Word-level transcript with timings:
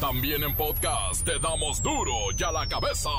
También 0.00 0.44
en 0.44 0.54
podcast 0.54 1.24
te 1.24 1.40
damos 1.40 1.82
duro 1.82 2.12
y 2.38 2.42
a 2.44 2.52
la 2.52 2.68
cabeza. 2.68 3.10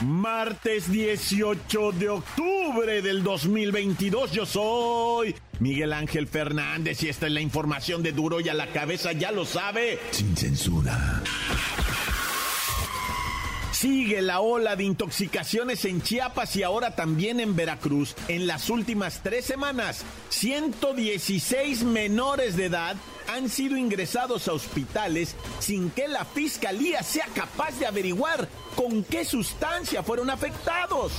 Martes 0.00 0.90
18 0.90 1.92
de 1.92 2.08
octubre 2.08 3.02
del 3.02 3.22
2022, 3.22 4.32
yo 4.32 4.46
soy 4.46 5.34
Miguel 5.60 5.92
Ángel 5.92 6.26
Fernández 6.26 7.02
y 7.02 7.08
esta 7.10 7.26
es 7.26 7.32
la 7.32 7.42
información 7.42 8.02
de 8.02 8.12
duro 8.12 8.40
y 8.40 8.48
a 8.48 8.54
la 8.54 8.68
cabeza, 8.68 9.12
ya 9.12 9.30
lo 9.30 9.44
sabe, 9.44 9.98
sin 10.10 10.34
censura. 10.38 11.22
Sigue 13.78 14.22
la 14.22 14.40
ola 14.40 14.74
de 14.74 14.82
intoxicaciones 14.82 15.84
en 15.84 16.02
Chiapas 16.02 16.56
y 16.56 16.64
ahora 16.64 16.96
también 16.96 17.38
en 17.38 17.54
Veracruz. 17.54 18.16
En 18.26 18.48
las 18.48 18.70
últimas 18.70 19.22
tres 19.22 19.44
semanas, 19.44 20.04
116 20.30 21.84
menores 21.84 22.56
de 22.56 22.64
edad 22.64 22.96
han 23.28 23.48
sido 23.48 23.76
ingresados 23.76 24.48
a 24.48 24.54
hospitales 24.54 25.36
sin 25.60 25.90
que 25.90 26.08
la 26.08 26.24
fiscalía 26.24 27.04
sea 27.04 27.26
capaz 27.26 27.78
de 27.78 27.86
averiguar 27.86 28.48
con 28.74 29.04
qué 29.04 29.24
sustancia 29.24 30.02
fueron 30.02 30.28
afectados. 30.28 31.12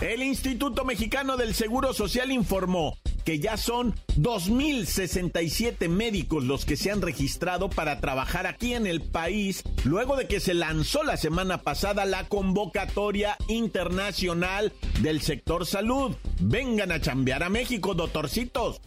El 0.00 0.22
Instituto 0.22 0.84
Mexicano 0.84 1.36
del 1.36 1.56
Seguro 1.56 1.94
Social 1.94 2.30
informó 2.30 2.96
que 3.24 3.38
ya 3.38 3.56
son 3.56 3.94
2.067 4.18 5.88
médicos 5.88 6.44
los 6.44 6.64
que 6.64 6.76
se 6.76 6.90
han 6.90 7.02
registrado 7.02 7.70
para 7.70 8.00
trabajar 8.00 8.46
aquí 8.46 8.74
en 8.74 8.86
el 8.86 9.00
país 9.00 9.62
luego 9.84 10.16
de 10.16 10.26
que 10.26 10.40
se 10.40 10.54
lanzó 10.54 11.02
la 11.02 11.16
semana 11.16 11.58
pasada 11.58 12.04
la 12.04 12.28
convocatoria 12.28 13.36
internacional 13.48 14.72
del 15.00 15.20
sector 15.20 15.66
salud. 15.66 16.16
Vengan 16.40 16.92
a 16.92 17.00
chambear 17.00 17.42
a 17.42 17.48
México, 17.48 17.94
doctorcitos. 17.94 18.80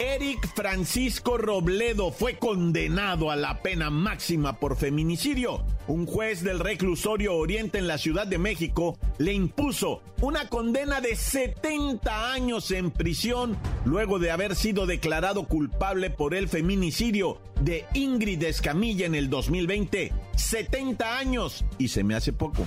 Eric 0.00 0.48
Francisco 0.54 1.36
Robledo 1.36 2.10
fue 2.10 2.38
condenado 2.38 3.30
a 3.30 3.36
la 3.36 3.60
pena 3.60 3.90
máxima 3.90 4.58
por 4.58 4.78
feminicidio. 4.78 5.62
Un 5.88 6.06
juez 6.06 6.42
del 6.42 6.58
reclusorio 6.58 7.34
Oriente 7.34 7.76
en 7.76 7.86
la 7.86 7.98
Ciudad 7.98 8.26
de 8.26 8.38
México 8.38 8.98
le 9.18 9.34
impuso 9.34 10.02
una 10.22 10.48
condena 10.48 11.02
de 11.02 11.16
70 11.16 12.32
años 12.32 12.70
en 12.70 12.90
prisión 12.90 13.58
luego 13.84 14.18
de 14.18 14.30
haber 14.30 14.56
sido 14.56 14.86
declarado 14.86 15.46
culpable 15.46 16.08
por 16.08 16.34
el 16.34 16.48
feminicidio 16.48 17.38
de 17.60 17.84
Ingrid 17.92 18.42
Escamilla 18.42 19.04
en 19.04 19.14
el 19.14 19.28
2020. 19.28 20.14
70 20.34 21.18
años 21.18 21.62
y 21.76 21.88
se 21.88 22.04
me 22.04 22.14
hace 22.14 22.32
poco. 22.32 22.66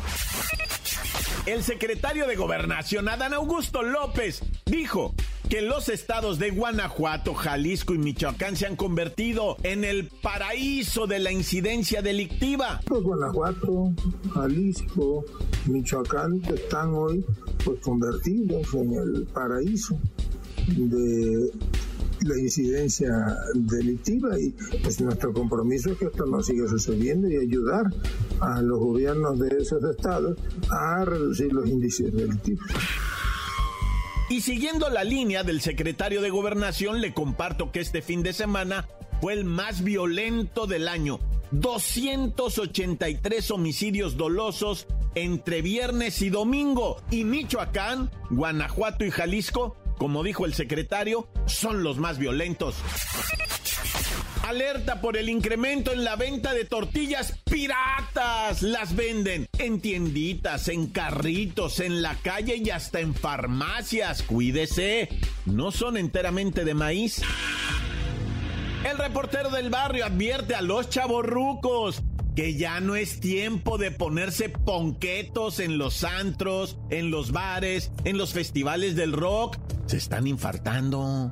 El 1.48 1.64
secretario 1.64 2.28
de 2.28 2.36
Gobernación, 2.36 3.10
Adán 3.10 3.34
Augusto 3.34 3.82
López, 3.82 4.44
dijo 4.66 5.16
que 5.54 5.62
los 5.62 5.88
estados 5.88 6.40
de 6.40 6.50
Guanajuato, 6.50 7.36
Jalisco 7.36 7.94
y 7.94 8.00
Michoacán 8.00 8.56
se 8.56 8.66
han 8.66 8.76
convertido 8.76 9.56
en 9.62 9.84
el 9.84 10.10
paraíso 10.10 11.06
de 11.06 11.20
la 11.20 11.32
incidencia 11.32 12.02
delictiva. 12.02 12.82
Pues 12.88 13.04
Guanajuato, 13.04 13.94
Jalisco, 14.34 15.24
Michoacán 15.68 16.42
están 16.52 16.96
hoy 16.96 17.24
pues 17.64 17.80
convertidos 17.82 18.74
en 18.74 18.94
el 18.94 19.28
paraíso 19.32 20.00
de 20.76 21.52
la 22.22 22.40
incidencia 22.40 23.14
delictiva 23.54 24.40
y 24.40 24.56
pues 24.82 25.02
nuestro 25.02 25.34
compromiso 25.34 25.92
es 25.92 26.00
que 26.00 26.06
esto 26.06 26.26
no 26.26 26.42
siga 26.42 26.68
sucediendo 26.68 27.30
y 27.30 27.38
ayudar 27.38 27.94
a 28.40 28.60
los 28.60 28.80
gobiernos 28.80 29.38
de 29.38 29.56
esos 29.56 29.84
estados 29.84 30.36
a 30.72 31.06
reducir 31.06 31.54
los 31.54 31.70
índices 31.70 32.12
delictivos. 32.12 32.66
Y 34.34 34.42
siguiendo 34.42 34.90
la 34.90 35.04
línea 35.04 35.44
del 35.44 35.62
secretario 35.62 36.20
de 36.20 36.32
Gobernación, 36.32 37.02
le 37.02 37.14
comparto 37.14 37.72
que 37.72 37.80
este 37.80 38.02
fin 38.02 38.24
de 38.24 38.34
semana 38.34 38.88
fue 39.22 39.34
el 39.34 39.46
más 39.46 39.84
violento 39.84 40.66
del 40.66 40.88
año. 40.88 41.20
283 41.52 43.52
homicidios 43.52 44.18
dolosos 44.18 44.88
entre 45.14 45.62
viernes 45.62 46.20
y 46.24 46.32
domingo. 46.32 46.98
Y 47.12 47.26
Michoacán, 47.26 48.10
Guanajuato 48.32 49.06
y 49.06 49.12
Jalisco, 49.12 49.78
como 50.00 50.24
dijo 50.24 50.48
el 50.48 50.56
secretario, 50.56 51.28
son 51.46 51.84
los 51.84 52.00
más 52.00 52.18
violentos. 52.18 52.78
Alerta 54.44 55.00
por 55.00 55.16
el 55.16 55.30
incremento 55.30 55.94
en 55.94 56.04
la 56.04 56.18
venta 56.18 56.54
de 56.54 56.66
tortillas 56.66 57.34
piratas. 57.46 58.62
Las 58.62 58.94
venden 58.94 59.48
en 59.58 59.80
tienditas, 59.80 60.68
en 60.68 60.88
carritos, 60.88 61.80
en 61.80 62.02
la 62.02 62.16
calle 62.16 62.58
y 62.58 62.70
hasta 62.70 63.00
en 63.00 63.16
farmacias. 63.16 64.22
Cuídese, 64.22 65.08
no 65.46 65.72
son 65.72 65.96
enteramente 65.96 66.66
de 66.66 66.74
maíz. 66.74 67.22
El 68.84 68.98
reportero 68.98 69.50
del 69.50 69.70
barrio 69.70 70.06
advierte 70.06 70.56
a 70.56 70.62
los 70.62 70.90
chavorrucos 70.90 72.04
que 72.36 72.56
ya 72.56 72.82
no 72.82 72.98
es 72.98 73.22
tiempo 73.22 73.78
de 73.78 73.92
ponerse 73.92 74.50
ponquetos 74.50 75.60
en 75.60 75.78
los 75.78 76.04
antros, 76.04 76.78
en 76.90 77.12
los 77.12 77.32
bares, 77.32 77.92
en 78.04 78.18
los 78.18 78.34
festivales 78.34 78.98
del 78.98 79.14
rock. 79.14 79.58
Se 79.86 79.98
están 79.98 80.28
infartando. 80.28 81.32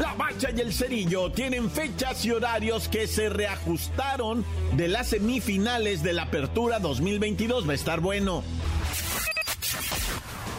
La 0.00 0.12
Bacha 0.12 0.50
y 0.54 0.60
el 0.60 0.72
Cerillo 0.74 1.32
tienen 1.32 1.70
fechas 1.70 2.24
y 2.24 2.30
horarios 2.30 2.88
que 2.88 3.06
se 3.06 3.30
reajustaron 3.30 4.44
de 4.74 4.88
las 4.88 5.08
semifinales 5.08 6.02
de 6.02 6.12
la 6.12 6.24
Apertura 6.24 6.78
2022. 6.78 7.66
Va 7.66 7.72
a 7.72 7.74
estar 7.74 8.00
bueno. 8.00 8.44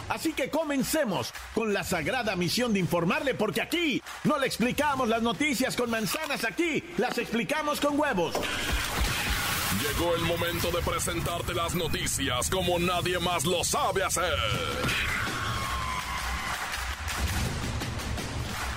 Así 0.08 0.32
que 0.32 0.50
comencemos 0.50 1.32
con 1.54 1.72
la 1.72 1.84
sagrada 1.84 2.34
misión 2.34 2.72
de 2.72 2.80
informarle, 2.80 3.34
porque 3.34 3.60
aquí 3.60 4.02
no 4.24 4.38
le 4.38 4.46
explicamos 4.46 5.08
las 5.08 5.22
noticias 5.22 5.76
con 5.76 5.90
manzanas, 5.90 6.44
aquí 6.44 6.82
las 6.96 7.18
explicamos 7.18 7.80
con 7.80 8.00
huevos. 8.00 8.34
Llegó 9.80 10.16
el 10.16 10.22
momento 10.22 10.70
de 10.72 10.82
presentarte 10.82 11.54
las 11.54 11.74
noticias 11.74 12.50
como 12.50 12.78
nadie 12.80 13.18
más 13.20 13.44
lo 13.44 13.62
sabe 13.62 14.02
hacer. 14.02 14.34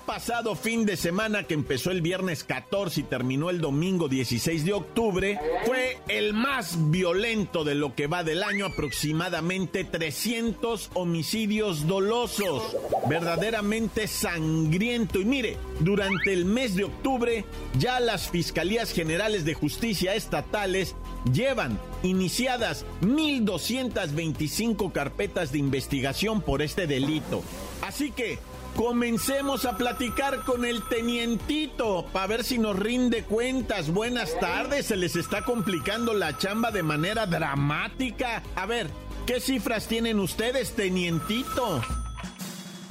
Pasado 0.00 0.56
fin 0.56 0.84
de 0.86 0.96
semana 0.96 1.44
que 1.44 1.54
empezó 1.54 1.90
el 1.90 2.02
viernes 2.02 2.44
14 2.44 3.00
y 3.00 3.02
terminó 3.04 3.50
el 3.50 3.60
domingo 3.60 4.08
16 4.08 4.64
de 4.64 4.72
octubre 4.72 5.38
fue 5.64 5.98
el 6.08 6.34
más 6.34 6.90
violento 6.90 7.64
de 7.64 7.74
lo 7.74 7.94
que 7.94 8.06
va 8.06 8.24
del 8.24 8.42
año, 8.42 8.66
aproximadamente 8.66 9.84
300 9.84 10.90
homicidios 10.94 11.86
dolosos, 11.86 12.76
verdaderamente 13.08 14.08
sangriento. 14.08 15.20
Y 15.20 15.24
mire, 15.24 15.56
durante 15.80 16.32
el 16.32 16.44
mes 16.44 16.74
de 16.74 16.84
octubre 16.84 17.44
ya 17.78 18.00
las 18.00 18.28
Fiscalías 18.28 18.92
Generales 18.92 19.44
de 19.44 19.54
Justicia 19.54 20.14
estatales 20.14 20.94
llevan 21.32 21.78
iniciadas 22.02 22.84
1.225 23.02 24.92
carpetas 24.92 25.52
de 25.52 25.58
investigación 25.58 26.40
por 26.40 26.62
este 26.62 26.86
delito. 26.86 27.42
Así 27.82 28.10
que 28.10 28.38
Comencemos 28.76 29.66
a 29.66 29.76
platicar 29.76 30.44
con 30.44 30.64
el 30.64 30.82
tenientito 30.88 32.06
para 32.12 32.26
ver 32.26 32.44
si 32.44 32.58
nos 32.58 32.78
rinde 32.78 33.24
cuentas. 33.24 33.90
Buenas 33.90 34.38
tardes, 34.40 34.86
se 34.86 34.96
les 34.96 35.16
está 35.16 35.44
complicando 35.44 36.14
la 36.14 36.38
chamba 36.38 36.70
de 36.70 36.82
manera 36.82 37.26
dramática. 37.26 38.42
A 38.56 38.66
ver, 38.66 38.88
¿qué 39.26 39.40
cifras 39.40 39.86
tienen 39.86 40.18
ustedes, 40.18 40.74
tenientito? 40.74 41.82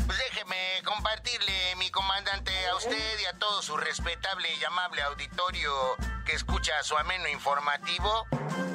Pues 0.06 0.19
déjeme 0.31 0.57
compartirle, 0.83 1.75
mi 1.77 1.89
comandante, 1.89 2.51
a 2.68 2.75
usted 2.75 3.19
y 3.21 3.25
a 3.25 3.38
todo 3.39 3.62
su 3.62 3.75
respetable 3.77 4.48
y 4.59 4.63
amable 4.65 5.01
auditorio 5.03 5.71
que 6.25 6.33
escucha 6.33 6.71
su 6.83 6.95
ameno 6.98 7.27
informativo, 7.30 8.27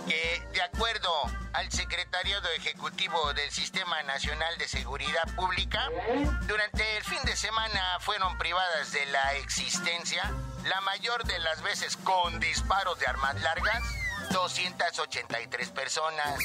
que 0.07 0.43
de 0.53 0.63
acuerdo 0.63 1.11
al 1.53 1.71
Secretariado 1.71 2.49
Ejecutivo 2.57 3.33
del 3.35 3.51
Sistema 3.51 4.03
Nacional 4.03 4.57
de 4.59 4.69
Seguridad 4.69 5.35
Pública, 5.37 5.89
durante 6.47 6.97
el 6.97 7.05
fin 7.05 7.23
de 7.25 7.37
semana 7.37 7.99
fueron 8.01 8.37
privadas 8.39 8.93
de 8.93 9.07
la 9.07 9.35
existencia, 9.35 10.31
la 10.67 10.81
mayor 10.83 11.25
de 11.25 11.39
las 11.39 11.63
veces 11.63 11.97
con 11.97 12.41
disparos 12.41 12.99
de 12.99 13.07
armas 13.07 13.41
largas, 13.43 13.83
283 14.31 15.71
personas. 15.71 16.39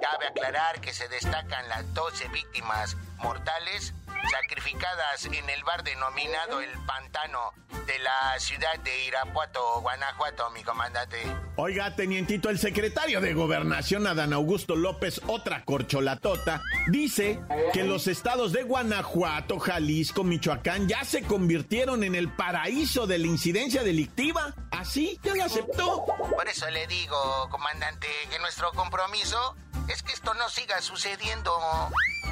Cabe 0.00 0.26
aclarar 0.28 0.80
que 0.80 0.92
se 0.92 1.08
destacan 1.08 1.68
las 1.68 1.92
12 1.94 2.28
víctimas 2.28 2.96
mortales 3.24 3.94
sacrificadas 4.30 5.24
en 5.24 5.48
el 5.48 5.64
bar 5.64 5.82
denominado 5.82 6.60
El 6.60 6.70
Pantano 6.86 7.52
de 7.86 7.98
la 8.00 8.38
ciudad 8.38 8.78
de 8.84 9.06
Irapuato, 9.06 9.80
Guanajuato, 9.80 10.50
mi 10.50 10.62
comandante. 10.62 11.16
Oiga, 11.56 11.96
tenientito, 11.96 12.50
el 12.50 12.58
secretario 12.58 13.22
de 13.22 13.32
Gobernación, 13.32 14.06
Adán 14.06 14.34
Augusto 14.34 14.76
López, 14.76 15.22
otra 15.26 15.64
corcholatota, 15.64 16.62
dice 16.88 17.40
que 17.72 17.84
los 17.84 18.06
estados 18.06 18.52
de 18.52 18.62
Guanajuato, 18.62 19.58
Jalisco, 19.58 20.22
Michoacán 20.22 20.86
ya 20.86 21.04
se 21.04 21.22
convirtieron 21.22 22.04
en 22.04 22.14
el 22.14 22.30
paraíso 22.30 23.06
de 23.06 23.18
la 23.18 23.26
incidencia 23.26 23.82
delictiva. 23.82 24.54
Así, 24.70 25.18
ya 25.22 25.34
lo 25.34 25.44
aceptó. 25.44 26.04
Por 26.30 26.46
eso 26.48 26.68
le 26.70 26.86
digo, 26.86 27.48
comandante, 27.50 28.08
que 28.30 28.38
nuestro 28.38 28.70
compromiso 28.72 29.56
es 29.88 30.02
que 30.02 30.12
esto 30.12 30.34
no 30.34 30.48
siga 30.48 30.80
sucediendo 30.82 31.58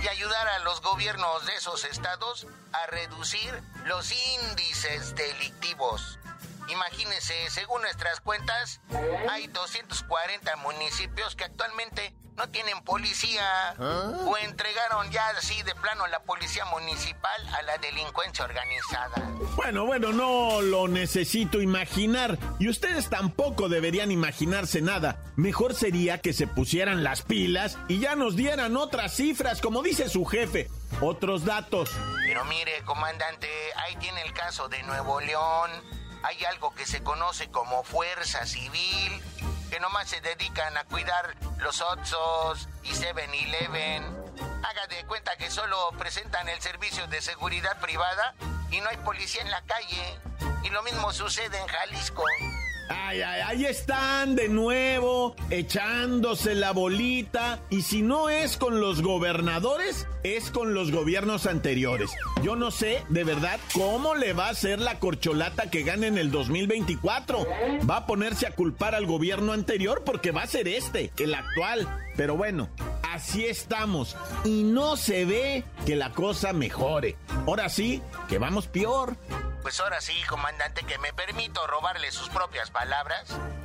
y 0.02 0.08
ayudar 0.08 0.48
a 0.48 0.58
los 0.60 0.80
gobiernos 0.80 1.46
de 1.46 1.54
esos 1.56 1.84
estados 1.84 2.46
a 2.72 2.86
reducir 2.86 3.62
los 3.84 4.10
índices 4.10 5.14
delictivos. 5.14 6.18
Imagínense, 6.68 7.50
según 7.50 7.82
nuestras 7.82 8.20
cuentas, 8.20 8.80
hay 9.28 9.46
240 9.48 10.56
municipios 10.56 11.36
que 11.36 11.44
actualmente 11.44 12.14
no 12.36 12.48
tienen 12.48 12.80
policía 12.82 13.44
¿Ah? 13.78 14.12
o 14.26 14.36
entregaron 14.38 15.10
ya 15.10 15.28
así 15.38 15.62
de 15.62 15.74
plano 15.74 16.06
la 16.06 16.20
policía 16.20 16.64
municipal 16.66 17.48
a 17.54 17.62
la 17.62 17.78
delincuencia 17.78 18.44
organizada. 18.44 19.30
Bueno, 19.56 19.84
bueno, 19.84 20.12
no 20.12 20.62
lo 20.62 20.88
necesito 20.88 21.60
imaginar 21.60 22.38
y 22.58 22.68
ustedes 22.68 23.10
tampoco 23.10 23.68
deberían 23.68 24.10
imaginarse 24.10 24.80
nada. 24.80 25.18
Mejor 25.36 25.74
sería 25.74 26.18
que 26.18 26.32
se 26.32 26.46
pusieran 26.46 27.04
las 27.04 27.22
pilas 27.22 27.78
y 27.88 28.00
ya 28.00 28.16
nos 28.16 28.36
dieran 28.36 28.76
otras 28.76 29.14
cifras, 29.14 29.60
como 29.60 29.82
dice 29.82 30.08
su 30.08 30.24
jefe, 30.24 30.70
otros 31.00 31.44
datos. 31.44 31.90
Pero 32.26 32.44
mire, 32.46 32.82
comandante, 32.84 33.48
ahí 33.76 33.96
tiene 33.96 34.22
el 34.22 34.32
caso 34.32 34.68
de 34.68 34.82
Nuevo 34.84 35.20
León. 35.20 35.70
Hay 36.24 36.44
algo 36.44 36.72
que 36.74 36.86
se 36.86 37.02
conoce 37.02 37.50
como 37.50 37.82
fuerza 37.82 38.46
civil 38.46 39.20
que 39.72 39.80
nomás 39.80 40.06
se 40.06 40.20
dedican 40.20 40.76
a 40.76 40.84
cuidar 40.84 41.34
los 41.56 41.80
Otsos 41.80 42.68
y 42.82 42.90
7-Eleven. 42.90 44.04
Haga 44.62 44.86
de 44.88 45.02
cuenta 45.06 45.34
que 45.38 45.50
solo 45.50 45.88
presentan 45.98 46.46
el 46.50 46.60
servicio 46.60 47.06
de 47.06 47.22
seguridad 47.22 47.80
privada 47.80 48.34
y 48.70 48.82
no 48.82 48.90
hay 48.90 48.98
policía 48.98 49.40
en 49.40 49.50
la 49.50 49.62
calle. 49.62 50.20
Y 50.62 50.68
lo 50.68 50.82
mismo 50.82 51.10
sucede 51.14 51.58
en 51.58 51.66
Jalisco. 51.68 52.22
Ay, 52.88 53.22
ay, 53.22 53.40
ahí 53.46 53.64
están 53.64 54.34
de 54.36 54.48
nuevo, 54.48 55.34
echándose 55.50 56.54
la 56.54 56.72
bolita. 56.72 57.60
Y 57.70 57.82
si 57.82 58.02
no 58.02 58.28
es 58.28 58.56
con 58.56 58.80
los 58.80 59.02
gobernadores, 59.02 60.06
es 60.22 60.50
con 60.50 60.74
los 60.74 60.90
gobiernos 60.90 61.46
anteriores. 61.46 62.10
Yo 62.42 62.56
no 62.56 62.70
sé, 62.70 63.02
de 63.08 63.24
verdad, 63.24 63.58
cómo 63.72 64.14
le 64.14 64.32
va 64.32 64.46
a 64.46 64.50
hacer 64.50 64.78
la 64.78 64.98
corcholata 64.98 65.70
que 65.70 65.82
gane 65.82 66.06
en 66.06 66.18
el 66.18 66.30
2024. 66.30 67.46
Va 67.88 67.98
a 67.98 68.06
ponerse 68.06 68.46
a 68.46 68.54
culpar 68.54 68.94
al 68.94 69.06
gobierno 69.06 69.52
anterior 69.52 70.02
porque 70.04 70.30
va 70.30 70.42
a 70.42 70.46
ser 70.46 70.68
este, 70.68 71.12
el 71.18 71.34
actual. 71.34 71.88
Pero 72.16 72.36
bueno, 72.36 72.68
así 73.12 73.44
estamos. 73.46 74.16
Y 74.44 74.64
no 74.64 74.96
se 74.96 75.24
ve 75.24 75.64
que 75.86 75.96
la 75.96 76.10
cosa 76.10 76.52
mejore. 76.52 77.16
Ahora 77.46 77.68
sí, 77.68 78.02
que 78.28 78.38
vamos 78.38 78.66
peor. 78.66 79.16
Pues 79.62 79.78
ahora 79.80 80.00
sí, 80.00 80.20
comandante, 80.28 80.84
que 80.84 80.98
me 80.98 81.12
permito 81.12 81.66
robarle 81.66 82.10
sus 82.10 82.28
propias 82.28 82.70
palabras 82.70 83.24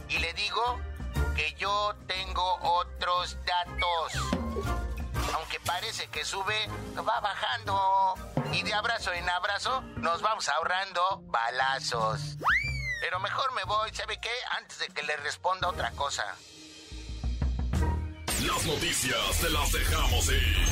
y 0.10 0.20
le 0.20 0.34
digo 0.34 0.80
que 1.36 1.54
yo 1.56 1.96
tengo 2.08 2.60
otros 2.62 3.36
datos. 3.46 4.14
Aunque 5.34 5.60
parece 5.62 6.08
que 6.08 6.24
sube, 6.24 6.70
va 6.98 7.20
bajando. 7.20 8.14
Y 8.54 8.64
de 8.64 8.74
abrazo 8.74 9.12
en 9.14 9.28
abrazo 9.30 9.82
nos 9.98 10.22
vamos 10.22 10.48
ahorrando 10.50 11.22
balazos. 11.26 12.38
Pero 13.02 13.20
mejor 13.20 13.54
me 13.54 13.64
voy, 13.64 13.94
¿sabe 13.94 14.20
qué? 14.20 14.32
Antes 14.58 14.80
de 14.80 14.88
que 14.90 15.04
le 15.04 15.18
responda 15.18 15.68
otra 15.68 15.92
cosa. 15.92 16.36
Las 18.46 18.66
noticias 18.66 19.40
te 19.42 19.50
las 19.50 19.72
dejamos 19.72 20.28
ir. 20.30 20.68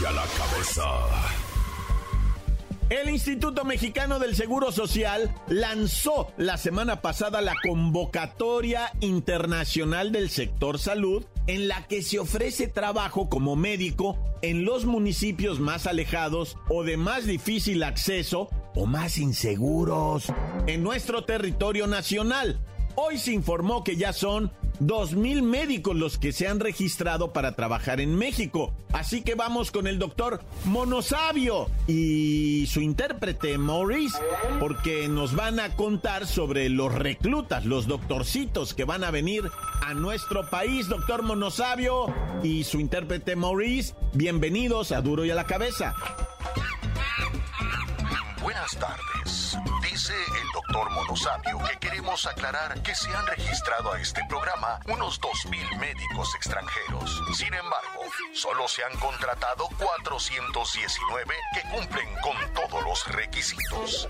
Y 0.00 0.04
a 0.06 0.10
la 0.10 0.26
cabeza. 0.26 1.39
El 2.90 3.08
Instituto 3.08 3.64
Mexicano 3.64 4.18
del 4.18 4.34
Seguro 4.34 4.72
Social 4.72 5.32
lanzó 5.46 6.32
la 6.36 6.56
semana 6.56 7.00
pasada 7.00 7.40
la 7.40 7.54
convocatoria 7.62 8.90
internacional 8.98 10.10
del 10.10 10.28
sector 10.28 10.80
salud 10.80 11.24
en 11.46 11.68
la 11.68 11.86
que 11.86 12.02
se 12.02 12.18
ofrece 12.18 12.66
trabajo 12.66 13.28
como 13.28 13.54
médico 13.54 14.18
en 14.42 14.64
los 14.64 14.86
municipios 14.86 15.60
más 15.60 15.86
alejados 15.86 16.56
o 16.68 16.82
de 16.82 16.96
más 16.96 17.26
difícil 17.26 17.84
acceso 17.84 18.48
o 18.74 18.86
más 18.86 19.18
inseguros 19.18 20.24
en 20.66 20.82
nuestro 20.82 21.22
territorio 21.24 21.86
nacional. 21.86 22.60
Hoy 23.02 23.16
se 23.16 23.32
informó 23.32 23.82
que 23.82 23.96
ya 23.96 24.12
son 24.12 24.52
2.000 24.80 25.40
médicos 25.40 25.96
los 25.96 26.18
que 26.18 26.34
se 26.34 26.46
han 26.46 26.60
registrado 26.60 27.32
para 27.32 27.56
trabajar 27.56 27.98
en 27.98 28.14
México. 28.14 28.74
Así 28.92 29.22
que 29.22 29.34
vamos 29.34 29.70
con 29.70 29.86
el 29.86 29.98
doctor 29.98 30.42
Monosabio 30.66 31.70
y 31.86 32.66
su 32.66 32.82
intérprete 32.82 33.56
Maurice, 33.56 34.18
porque 34.58 35.08
nos 35.08 35.34
van 35.34 35.60
a 35.60 35.76
contar 35.76 36.26
sobre 36.26 36.68
los 36.68 36.94
reclutas, 36.94 37.64
los 37.64 37.86
doctorcitos 37.86 38.74
que 38.74 38.84
van 38.84 39.02
a 39.02 39.10
venir 39.10 39.50
a 39.80 39.94
nuestro 39.94 40.50
país. 40.50 40.86
Doctor 40.86 41.22
Monosabio 41.22 42.14
y 42.42 42.64
su 42.64 42.80
intérprete 42.80 43.34
Maurice, 43.34 43.94
bienvenidos 44.12 44.92
a 44.92 45.00
Duro 45.00 45.24
y 45.24 45.30
a 45.30 45.34
la 45.34 45.44
Cabeza. 45.44 45.94
Buenas 48.42 48.76
tardes. 48.76 49.19
Dice 50.00 50.14
el 50.14 50.48
doctor 50.54 50.88
Monosabio 50.92 51.58
que 51.58 51.78
queremos 51.78 52.24
aclarar 52.24 52.80
que 52.82 52.94
se 52.94 53.14
han 53.14 53.26
registrado 53.26 53.92
a 53.92 54.00
este 54.00 54.24
programa 54.30 54.80
unos 54.86 55.20
2.000 55.20 55.76
médicos 55.76 56.34
extranjeros. 56.36 57.20
Sin 57.34 57.52
embargo, 57.52 58.00
solo 58.32 58.66
se 58.66 58.82
han 58.82 58.96
contratado 58.98 59.68
419 59.76 61.34
que 61.52 61.68
cumplen 61.68 62.08
con 62.22 62.54
todos 62.54 62.82
los 62.82 63.06
requisitos. 63.08 64.08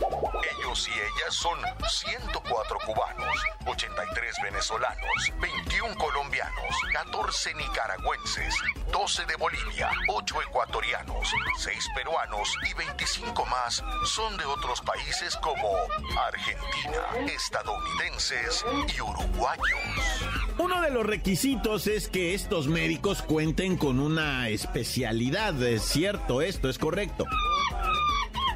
Ellos 0.60 0.86
y 0.86 0.92
ellas 0.92 1.34
son 1.34 1.58
104 1.88 2.78
cubanos, 2.86 3.36
83 3.66 4.36
venezolanos, 4.44 5.32
21 5.40 5.96
colombianos, 5.96 6.76
14 6.92 7.54
nicaragüenses, 7.54 8.54
12 8.92 9.26
de 9.26 9.34
Bolivia, 9.34 9.90
8 10.06 10.42
ecuatorianos, 10.42 11.34
6 11.58 11.88
peruanos 11.96 12.56
y 12.70 12.74
25 12.74 13.44
más 13.46 13.82
son 14.04 14.36
de 14.36 14.44
otros 14.44 14.80
países 14.82 15.36
como 15.36 15.79
Argentina, 16.26 17.32
estadounidenses 17.34 18.64
y 18.96 19.00
uruguayos. 19.00 20.24
Uno 20.58 20.80
de 20.82 20.90
los 20.90 21.06
requisitos 21.06 21.86
es 21.86 22.08
que 22.08 22.34
estos 22.34 22.68
médicos 22.68 23.22
cuenten 23.22 23.76
con 23.76 24.00
una 24.00 24.48
especialidad. 24.48 25.60
Es 25.62 25.82
cierto, 25.82 26.42
esto 26.42 26.68
es 26.68 26.78
correcto. 26.78 27.24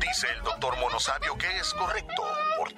Dice 0.00 0.26
el 0.37 0.45
doctor 0.45 0.76
Monosabio 0.78 1.37
que 1.38 1.47
es 1.59 1.73
correcto. 1.75 2.23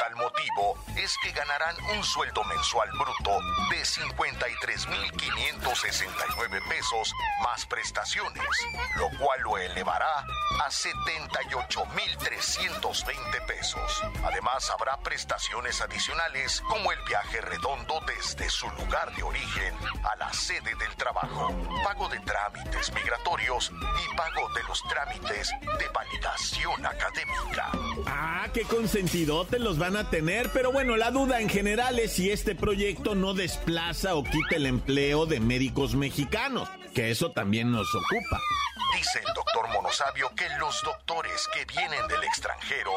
Tal 0.06 0.14
motivo 0.14 0.78
es 0.94 1.18
que 1.20 1.32
ganarán 1.32 1.74
un 1.96 2.04
sueldo 2.04 2.44
mensual 2.44 2.88
bruto 2.92 3.40
de 3.70 3.82
53.569 3.82 6.68
pesos 6.68 7.12
más 7.42 7.66
prestaciones, 7.66 8.46
lo 8.98 9.10
cual 9.18 9.40
lo 9.40 9.58
elevará 9.58 10.24
a 10.64 10.70
78.320 10.70 13.46
pesos. 13.46 14.04
Además 14.22 14.70
habrá 14.70 14.96
prestaciones 14.98 15.80
adicionales 15.80 16.62
como 16.68 16.92
el 16.92 17.02
viaje 17.08 17.40
redondo 17.40 18.00
desde 18.06 18.48
su 18.48 18.70
lugar 18.70 19.12
de 19.16 19.24
origen 19.24 19.74
a 20.04 20.14
la 20.14 20.32
sede 20.32 20.76
del 20.76 20.94
trabajo, 20.96 21.52
pago 21.82 22.08
de 22.08 22.20
trámites 22.20 22.94
migratorios 22.94 23.72
y 23.72 24.16
pago 24.16 24.48
de 24.54 24.62
los 24.68 24.80
trámites 24.84 25.50
de 25.60 25.88
validación 25.88 26.86
académica. 26.86 27.72
Ah, 28.06 28.46
qué 28.54 28.62
consentidote 28.62 29.58
los 29.58 29.78
van 29.78 29.95
a 29.95 29.95
tener, 30.04 30.50
pero 30.52 30.72
bueno, 30.72 30.96
la 30.96 31.10
duda 31.10 31.40
en 31.40 31.48
general 31.48 31.98
es 31.98 32.12
si 32.12 32.30
este 32.30 32.54
proyecto 32.54 33.14
no 33.14 33.34
desplaza 33.34 34.14
o 34.14 34.24
quita 34.24 34.56
el 34.56 34.66
empleo 34.66 35.26
de 35.26 35.40
médicos 35.40 35.94
mexicanos, 35.94 36.68
que 36.94 37.10
eso 37.10 37.30
también 37.30 37.70
nos 37.70 37.88
ocupa. 37.94 38.40
Dice 38.96 39.18
el 39.18 39.34
doctor 39.34 39.68
Monosabio 39.68 40.34
que 40.34 40.48
los 40.58 40.80
doctores 40.80 41.46
que 41.52 41.66
vienen 41.66 42.08
del 42.08 42.24
extranjero 42.24 42.92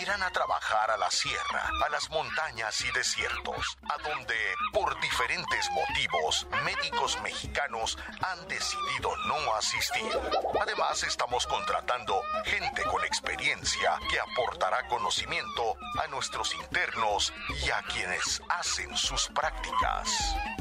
irán 0.00 0.22
a 0.22 0.30
trabajar 0.30 0.90
a 0.90 0.96
la 0.96 1.10
sierra, 1.10 1.68
a 1.84 1.90
las 1.90 2.08
montañas 2.08 2.80
y 2.80 2.90
desiertos, 2.92 3.76
a 3.90 3.98
donde, 3.98 4.34
por 4.72 4.98
diferentes 5.02 5.70
motivos, 5.72 6.46
médicos 6.64 7.20
mexicanos 7.20 7.98
han 8.22 8.48
decidido 8.48 9.14
no 9.26 9.54
asistir. 9.54 10.10
Además, 10.58 11.02
estamos 11.02 11.46
contratando 11.46 12.22
gente 12.46 12.82
con 12.84 13.04
experiencia 13.04 13.98
que 14.10 14.20
aportará 14.20 14.88
conocimiento 14.88 15.76
a 16.02 16.06
nuestros 16.06 16.54
internos 16.54 17.30
y 17.62 17.68
a 17.68 17.82
quienes 17.92 18.40
hacen 18.48 18.96
sus 18.96 19.28
prácticas. 19.28 20.08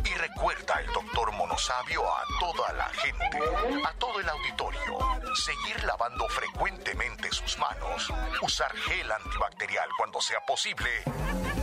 Y 0.03 0.13
recuerda 0.15 0.81
el 0.81 0.87
doctor 0.87 1.00
Monosabio 1.61 2.01
a 2.07 2.23
toda 2.39 2.73
la 2.73 2.85
gente, 2.85 3.85
a 3.85 3.93
todo 3.99 4.19
el 4.19 4.27
auditorio, 4.27 4.97
seguir 5.35 5.83
lavando 5.83 6.27
frecuentemente 6.27 7.31
sus 7.31 7.55
manos, 7.59 8.09
usar 8.41 8.75
gel 8.75 9.11
antibacterial 9.11 9.87
cuando 9.95 10.19
sea 10.21 10.39
posible 10.47 10.89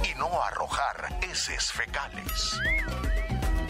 y 0.04 0.16
no 0.16 0.40
arrojar 0.40 1.18
heces 1.22 1.72
fecales. 1.72 2.56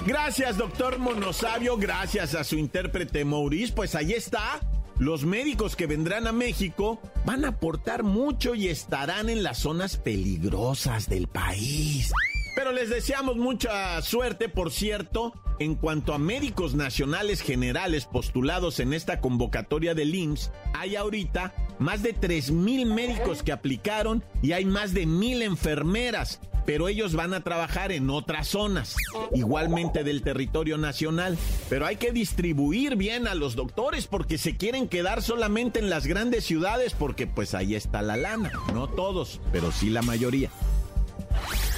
Gracias, 0.05 0.59
doctor 0.59 0.99
Monosabio. 0.99 1.79
Gracias 1.79 2.35
a 2.35 2.45
su 2.45 2.57
intérprete 2.57 3.25
Maurice. 3.25 3.73
Pues 3.73 3.95
ahí 3.95 4.13
está. 4.13 4.61
Los 4.99 5.25
médicos 5.25 5.77
que 5.77 5.87
vendrán 5.87 6.27
a 6.27 6.33
México 6.33 7.01
van 7.25 7.47
a 7.47 7.49
aportar 7.49 8.03
mucho 8.03 8.55
y 8.55 8.69
estarán 8.69 9.31
en 9.31 9.43
las 9.43 9.61
zonas 9.61 9.97
peligrosas 9.97 11.09
del 11.09 11.27
país. 11.27 12.13
Pero 12.59 12.73
les 12.73 12.91
deseamos 12.91 13.37
mucha 13.37 14.03
suerte, 14.03 14.49
por 14.49 14.73
cierto, 14.73 15.33
en 15.61 15.77
cuanto 15.77 16.13
a 16.13 16.19
médicos 16.19 16.75
nacionales 16.75 17.41
generales 17.41 18.07
postulados 18.07 18.81
en 18.81 18.95
esta 18.95 19.21
convocatoria 19.21 19.95
del 19.95 20.13
IMSS, 20.13 20.51
hay 20.75 20.97
ahorita 20.97 21.55
más 21.79 22.03
de 22.03 22.17
3.000 22.17 22.85
médicos 22.87 23.45
que 23.45 23.53
aplicaron 23.53 24.25
y 24.43 24.55
hay 24.55 24.65
más 24.65 24.93
de 24.93 25.07
1.000 25.07 25.43
enfermeras, 25.43 26.41
pero 26.67 26.89
ellos 26.89 27.15
van 27.15 27.33
a 27.33 27.45
trabajar 27.45 27.93
en 27.93 28.11
otras 28.11 28.49
zonas, 28.49 28.97
igualmente 29.33 30.03
del 30.03 30.23
territorio 30.23 30.79
nacional. 30.79 31.39
Pero 31.71 31.87
hay 31.87 31.95
que 31.95 32.11
distribuir 32.11 32.97
bien 32.97 33.29
a 33.29 33.37
los 33.37 33.55
doctores 33.55 34.09
porque 34.09 34.37
se 34.37 34.57
quieren 34.57 34.89
quedar 34.89 35.23
solamente 35.23 35.79
en 35.79 35.91
las 35.91 36.09
grandes 36.09 36.45
ciudades 36.45 36.93
porque 36.93 37.29
pues 37.29 37.55
ahí 37.55 37.77
está 37.77 38.03
la 38.03 38.17
lana. 38.17 38.51
No 38.75 38.89
todos, 38.89 39.41
pero 39.53 39.71
sí 39.71 39.91
la 39.91 40.03
mayoría. 40.03 40.51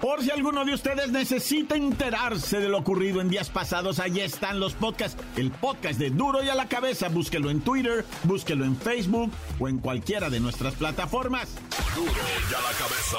Por 0.00 0.22
si 0.22 0.30
alguno 0.30 0.64
de 0.64 0.74
ustedes 0.74 1.10
necesita 1.10 1.74
enterarse 1.76 2.60
de 2.60 2.68
lo 2.68 2.78
ocurrido 2.78 3.20
en 3.20 3.28
días 3.28 3.50
pasados, 3.50 3.98
ahí 3.98 4.20
están 4.20 4.60
los 4.60 4.74
podcasts. 4.74 5.20
El 5.36 5.50
podcast 5.50 5.98
de 5.98 6.10
Duro 6.10 6.42
y 6.42 6.48
a 6.48 6.54
la 6.54 6.68
cabeza, 6.68 7.08
búsquelo 7.08 7.50
en 7.50 7.60
Twitter, 7.60 8.04
búsquelo 8.22 8.64
en 8.64 8.76
Facebook 8.76 9.32
o 9.58 9.68
en 9.68 9.78
cualquiera 9.78 10.30
de 10.30 10.38
nuestras 10.38 10.74
plataformas. 10.74 11.48
Duro 11.96 12.12
y 12.12 12.54
a 12.54 12.60
la 12.60 12.78
cabeza. 12.78 13.18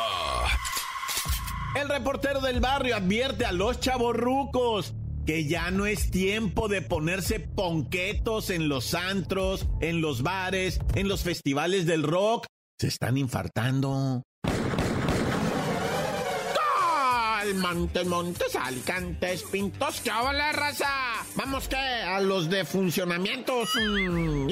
El 1.76 1.90
reportero 1.90 2.40
del 2.40 2.62
barrio 2.62 2.96
advierte 2.96 3.46
a 3.46 3.52
los 3.52 3.80
chavorrucos 3.80 4.94
que 5.26 5.48
ya 5.48 5.70
no 5.72 5.86
es 5.86 6.10
tiempo 6.10 6.70
de 6.70 6.82
ponerse 6.82 7.40
ponquetos 7.40 8.50
en 8.50 8.70
los 8.70 8.94
antros, 8.94 9.68
en 9.82 10.02
los 10.02 10.24
bares, 10.24 10.80
en 10.96 11.08
los 11.08 11.24
festivales 11.24 11.86
del 11.86 12.04
rock. 12.04 12.48
Se 12.80 12.88
están 12.88 13.18
infartando. 13.18 14.24
Montes, 17.54 18.06
Montes, 18.08 18.56
Alicantes, 18.56 19.44
Pintos, 19.44 20.02
¿qué 20.02 20.10
la 20.10 20.52
raza? 20.52 20.90
Vamos 21.36 21.68
que 21.68 21.76
a 21.76 22.20
los 22.20 22.50
de 22.50 22.66
funcionamientos. 22.66 23.70
Mm, 23.76 24.48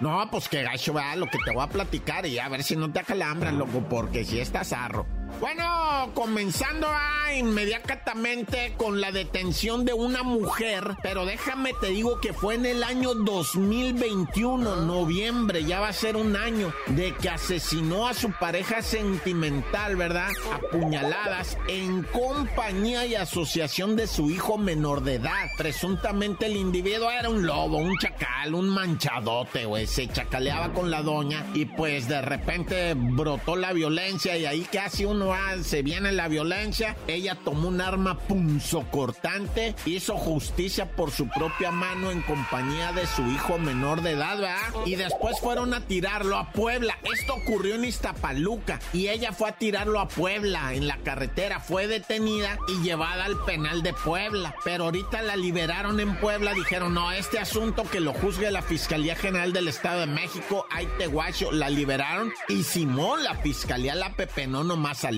no, 0.00 0.28
pues 0.30 0.48
que 0.48 0.62
gacho, 0.62 0.92
vea 0.92 1.16
lo 1.16 1.26
que 1.26 1.38
te 1.44 1.52
voy 1.52 1.62
a 1.62 1.68
platicar 1.68 2.26
y 2.26 2.38
a 2.38 2.48
ver 2.48 2.62
si 2.62 2.76
no 2.76 2.92
te 2.92 3.00
acalambran, 3.00 3.58
loco, 3.58 3.84
porque 3.88 4.24
si 4.24 4.40
estás 4.40 4.72
arro. 4.72 5.06
Bueno, 5.40 6.10
comenzando 6.14 6.86
a 6.88 7.22
inmediatamente 7.34 8.74
con 8.76 9.00
la 9.00 9.10
detención 9.10 9.84
de 9.84 9.92
una 9.92 10.22
mujer, 10.22 10.96
pero 11.02 11.24
déjame 11.24 11.72
te 11.80 11.88
digo 11.88 12.20
que 12.20 12.32
fue 12.32 12.54
en 12.54 12.66
el 12.66 12.82
año 12.82 13.14
2021, 13.14 14.76
noviembre, 14.76 15.64
ya 15.64 15.80
va 15.80 15.88
a 15.88 15.92
ser 15.92 16.16
un 16.16 16.36
año, 16.36 16.72
de 16.88 17.14
que 17.14 17.30
asesinó 17.30 18.06
a 18.06 18.14
su 18.14 18.30
pareja 18.32 18.82
sentimental, 18.82 19.96
¿verdad? 19.96 20.28
Apuñaladas 20.52 21.56
en 21.68 22.02
compañía 22.04 23.06
y 23.06 23.14
asociación 23.14 23.96
de 23.96 24.06
su 24.06 24.30
hijo 24.30 24.58
menor 24.58 25.02
de 25.02 25.14
edad. 25.14 25.48
Presuntamente 25.56 26.46
el 26.46 26.56
individuo 26.56 27.10
era 27.10 27.28
un 27.28 27.46
lobo, 27.46 27.78
un 27.78 27.96
chacal, 27.98 28.54
un 28.54 28.68
manchadote, 28.68 29.64
güey. 29.64 29.86
Se 29.86 30.06
chacaleaba 30.08 30.72
con 30.72 30.90
la 30.90 31.02
doña 31.02 31.46
y 31.54 31.64
pues 31.64 32.08
de 32.08 32.20
repente 32.20 32.94
brotó 32.94 33.56
la 33.56 33.72
violencia 33.72 34.36
y 34.36 34.46
ahí 34.46 34.66
casi 34.70 35.04
un 35.04 35.21
se 35.62 35.82
viene 35.82 36.12
la 36.12 36.28
violencia, 36.28 36.96
ella 37.06 37.36
tomó 37.44 37.68
un 37.68 37.80
arma 37.80 38.18
punzocortante, 38.18 39.74
hizo 39.86 40.16
justicia 40.16 40.90
por 40.96 41.10
su 41.10 41.28
propia 41.28 41.70
mano 41.70 42.10
en 42.10 42.22
compañía 42.22 42.92
de 42.92 43.06
su 43.06 43.22
hijo 43.28 43.58
menor 43.58 44.02
de 44.02 44.12
edad, 44.12 44.38
¿verdad? 44.38 44.86
Y 44.86 44.96
después 44.96 45.38
fueron 45.40 45.74
a 45.74 45.80
tirarlo 45.80 46.36
a 46.36 46.50
Puebla. 46.50 46.98
Esto 47.02 47.34
ocurrió 47.34 47.74
en 47.74 47.84
Iztapaluca 47.84 48.80
y 48.92 49.08
ella 49.08 49.32
fue 49.32 49.50
a 49.50 49.58
tirarlo 49.58 50.00
a 50.00 50.08
Puebla 50.08 50.74
en 50.74 50.86
la 50.86 50.96
carretera, 50.98 51.60
fue 51.60 51.86
detenida 51.86 52.58
y 52.68 52.82
llevada 52.82 53.24
al 53.24 53.38
penal 53.44 53.82
de 53.82 53.92
Puebla. 53.92 54.54
Pero 54.64 54.84
ahorita 54.84 55.22
la 55.22 55.36
liberaron 55.36 56.00
en 56.00 56.16
Puebla, 56.16 56.54
dijeron, 56.54 56.94
no, 56.94 57.12
este 57.12 57.38
asunto 57.38 57.84
que 57.90 58.00
lo 58.00 58.12
juzgue 58.12 58.50
la 58.50 58.62
Fiscalía 58.62 59.14
General 59.14 59.52
del 59.52 59.68
Estado 59.68 60.00
de 60.00 60.06
México, 60.06 60.66
ahí 60.70 60.88
te 60.98 61.06
guacho, 61.06 61.52
la 61.52 61.70
liberaron 61.70 62.32
y 62.48 62.62
Simón, 62.62 63.22
la 63.22 63.36
Fiscalía 63.36 63.94
la 63.94 64.14
pepenó 64.14 64.64
nomás 64.64 65.04
a 65.04 65.11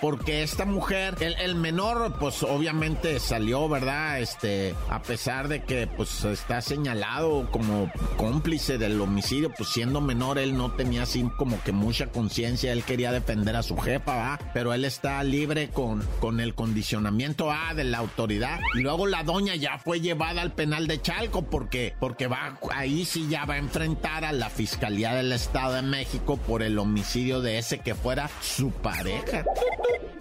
porque 0.00 0.42
esta 0.42 0.64
mujer, 0.64 1.16
el, 1.20 1.56
menor, 1.56 2.14
pues 2.20 2.42
obviamente 2.42 3.18
salió, 3.18 3.68
¿verdad? 3.68 4.20
Este, 4.20 4.74
a 4.88 5.02
pesar 5.02 5.48
de 5.48 5.62
que 5.64 5.88
pues 5.88 6.24
está 6.24 6.60
señalado 6.60 7.50
como 7.50 7.90
cómplice 8.16 8.78
del 8.78 9.00
homicidio, 9.00 9.52
pues 9.56 9.70
siendo 9.70 10.00
menor 10.00 10.38
él 10.38 10.56
no 10.56 10.70
tenía 10.72 11.02
así 11.02 11.28
como 11.36 11.60
que 11.64 11.72
mucha 11.72 12.06
conciencia, 12.06 12.72
él 12.72 12.84
quería 12.84 13.10
defender 13.10 13.56
a 13.56 13.62
su 13.62 13.76
jefa, 13.76 14.14
¿va? 14.14 14.38
Pero 14.54 14.72
él 14.74 14.84
está 14.84 15.22
libre 15.24 15.70
con, 15.70 16.02
con 16.20 16.38
el 16.38 16.54
condicionamiento 16.54 17.50
A 17.50 17.74
de 17.74 17.84
la 17.84 17.98
autoridad. 17.98 18.60
Y 18.74 18.80
luego 18.80 19.06
la 19.06 19.24
doña 19.24 19.56
ya 19.56 19.78
fue 19.78 20.00
llevada 20.00 20.42
al 20.42 20.52
penal 20.52 20.86
de 20.86 21.02
Chalco 21.02 21.42
porque, 21.42 21.94
porque 21.98 22.28
va, 22.28 22.58
ahí 22.72 23.04
sí 23.04 23.26
ya 23.28 23.44
va 23.44 23.54
a 23.54 23.58
enfrentar 23.58 24.24
a 24.24 24.32
la 24.32 24.50
Fiscalía 24.50 25.14
del 25.14 25.32
Estado 25.32 25.74
de 25.74 25.82
México 25.82 26.36
por 26.36 26.62
el 26.62 26.78
homicidio 26.78 27.40
de 27.40 27.58
ese 27.58 27.80
que 27.80 27.94
fuera 27.94 28.30
su 28.40 28.70
pareja. 28.70 29.31
Okay. 29.34 30.11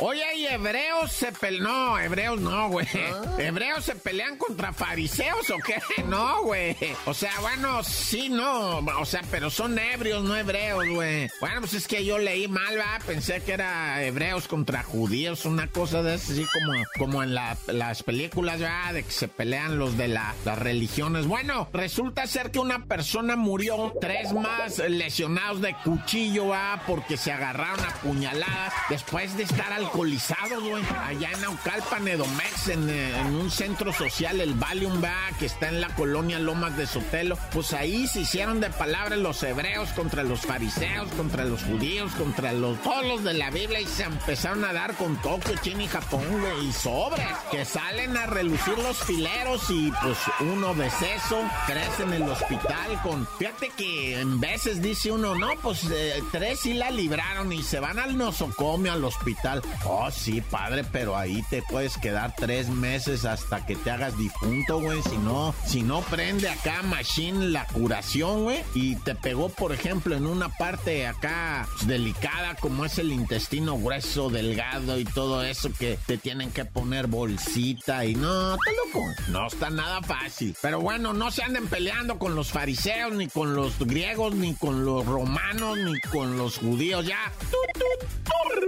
Oye, 0.00 0.24
¿y 0.36 0.46
hebreos 0.46 1.10
se 1.10 1.32
pelean? 1.32 1.64
No, 1.64 1.98
hebreos 1.98 2.40
no, 2.40 2.68
güey. 2.68 2.86
¿Ah? 2.94 3.34
¿Hebreos 3.36 3.84
se 3.84 3.96
pelean 3.96 4.36
contra 4.36 4.72
fariseos 4.72 5.50
o 5.50 5.56
qué? 5.58 5.74
No, 6.08 6.42
güey. 6.44 6.76
O 7.04 7.12
sea, 7.12 7.32
bueno, 7.40 7.82
sí, 7.82 8.28
no. 8.28 8.78
O 8.78 9.04
sea, 9.04 9.22
pero 9.30 9.50
son 9.50 9.78
ebrios, 9.78 10.22
no 10.22 10.36
hebreos, 10.36 10.88
güey. 10.88 11.28
Bueno, 11.40 11.60
pues 11.60 11.74
es 11.74 11.88
que 11.88 12.04
yo 12.04 12.18
leí 12.18 12.46
mal, 12.46 12.78
va. 12.78 12.98
Pensé 13.04 13.42
que 13.42 13.52
era 13.52 14.02
hebreos 14.04 14.46
contra 14.46 14.84
judíos, 14.84 15.44
una 15.44 15.66
cosa 15.66 16.02
de 16.02 16.14
eso, 16.14 16.32
así 16.32 16.46
como, 16.46 16.72
como 16.96 17.22
en 17.22 17.34
las 17.34 18.02
películas, 18.04 18.62
va, 18.62 18.92
de 18.92 19.02
que 19.02 19.10
se 19.10 19.26
pelean 19.26 19.78
los 19.78 19.96
de 19.96 20.08
las 20.08 20.36
religiones. 20.44 21.26
Bueno, 21.26 21.68
resulta 21.72 22.26
ser 22.28 22.52
que 22.52 22.60
una 22.60 22.84
persona 22.84 23.34
murió, 23.34 23.92
tres 24.00 24.32
más 24.32 24.78
lesionados 24.78 25.60
de 25.60 25.74
cuchillo, 25.84 26.48
va, 26.48 26.82
porque 26.86 27.16
se 27.16 27.32
agarraron 27.32 27.84
a 27.84 27.94
puñaladas 27.96 28.72
después 28.88 29.36
de 29.36 29.42
estar 29.42 29.72
alcoholizados, 29.72 30.62
güey. 30.62 30.82
Allá 31.04 31.30
en 31.32 31.44
Aucalpan, 31.44 32.08
Edomex, 32.08 32.68
en, 32.68 32.88
eh, 32.88 33.22
un 33.28 33.50
centro 33.50 33.92
social, 33.92 34.40
el 34.40 34.54
Valium 34.54 35.02
va, 35.02 35.14
que 35.38 35.46
está 35.46 35.68
en 35.68 35.80
la 35.80 35.88
colonia 35.94 36.38
Lomas 36.38 36.76
de 36.76 36.86
Sotelo. 36.86 37.36
Pues 37.52 37.72
ahí 37.72 38.06
se 38.06 38.20
hicieron 38.20 38.60
de 38.60 38.70
palabras 38.70 39.18
los 39.18 39.42
hebreos 39.42 39.90
contra 39.90 40.22
los 40.22 40.40
fariseos, 40.40 41.10
contra 41.12 41.44
los 41.44 41.62
judíos, 41.62 42.12
contra 42.12 42.52
los 42.52 42.80
todos 42.82 43.06
los 43.06 43.24
de 43.24 43.34
la 43.34 43.50
Biblia 43.50 43.80
y 43.80 43.86
se 43.86 44.04
empezaron 44.04 44.64
a 44.64 44.72
dar 44.72 44.94
con 44.94 45.20
Tokio, 45.20 45.54
China 45.62 45.84
y 45.84 45.88
Japón, 45.88 46.24
güey. 46.40 46.68
Y 46.68 46.72
sobres, 46.72 47.26
que 47.50 47.64
salen 47.64 48.16
a 48.16 48.26
relucir 48.26 48.76
los 48.78 48.96
fileros 48.98 49.68
y 49.70 49.92
pues 50.02 50.18
uno 50.40 50.74
de 50.74 50.90
seso, 50.90 51.42
tres 51.66 52.00
en 52.00 52.12
el 52.12 52.22
hospital 52.22 53.00
con... 53.02 53.26
Fíjate 53.38 53.70
que 53.70 54.20
en 54.20 54.40
veces 54.40 54.82
dice 54.82 55.12
uno, 55.12 55.34
no, 55.34 55.48
pues 55.62 55.84
eh, 55.90 56.22
tres 56.32 56.60
sí 56.60 56.74
la 56.74 56.90
libraron 56.90 57.52
y 57.52 57.62
se 57.62 57.80
van 57.80 57.98
al 57.98 58.16
nosocomio 58.16 58.77
manicomio, 58.78 58.92
al 58.92 59.04
hospital. 59.04 59.62
Oh, 59.84 60.10
sí, 60.10 60.40
padre, 60.40 60.84
pero 60.84 61.16
ahí 61.16 61.42
te 61.50 61.62
puedes 61.62 61.96
quedar 61.98 62.34
tres 62.36 62.68
meses 62.68 63.24
hasta 63.24 63.64
que 63.66 63.76
te 63.76 63.90
hagas 63.90 64.16
difunto, 64.16 64.80
güey. 64.80 65.02
Si 65.02 65.16
no, 65.18 65.54
si 65.66 65.82
no 65.82 66.00
prende 66.02 66.48
acá 66.48 66.82
Machine 66.82 67.48
la 67.48 67.66
curación, 67.66 68.44
güey, 68.44 68.62
y 68.74 68.96
te 68.96 69.14
pegó, 69.14 69.48
por 69.48 69.72
ejemplo, 69.72 70.16
en 70.16 70.26
una 70.26 70.48
parte 70.48 71.06
acá 71.06 71.68
delicada 71.86 72.54
como 72.56 72.84
es 72.84 72.98
el 72.98 73.12
intestino 73.12 73.78
grueso, 73.78 74.30
delgado 74.30 74.98
y 74.98 75.04
todo 75.04 75.44
eso 75.44 75.70
que 75.78 75.98
te 76.06 76.18
tienen 76.18 76.50
que 76.50 76.64
poner 76.64 77.06
bolsita 77.06 78.04
y 78.04 78.14
no, 78.14 78.56
te 78.56 78.70
loco. 78.76 79.06
No 79.28 79.46
está 79.46 79.70
nada 79.70 80.02
fácil. 80.02 80.56
Pero 80.62 80.80
bueno, 80.80 81.12
no 81.12 81.30
se 81.30 81.42
anden 81.42 81.66
peleando 81.66 82.18
con 82.18 82.34
los 82.34 82.50
fariseos, 82.50 83.12
ni 83.12 83.28
con 83.28 83.54
los 83.54 83.78
griegos, 83.78 84.34
ni 84.34 84.54
con 84.54 84.84
los 84.84 85.04
romanos, 85.06 85.78
ni 85.78 85.98
con 86.10 86.36
los 86.36 86.58
judíos. 86.58 87.06
Ya. 87.06 87.18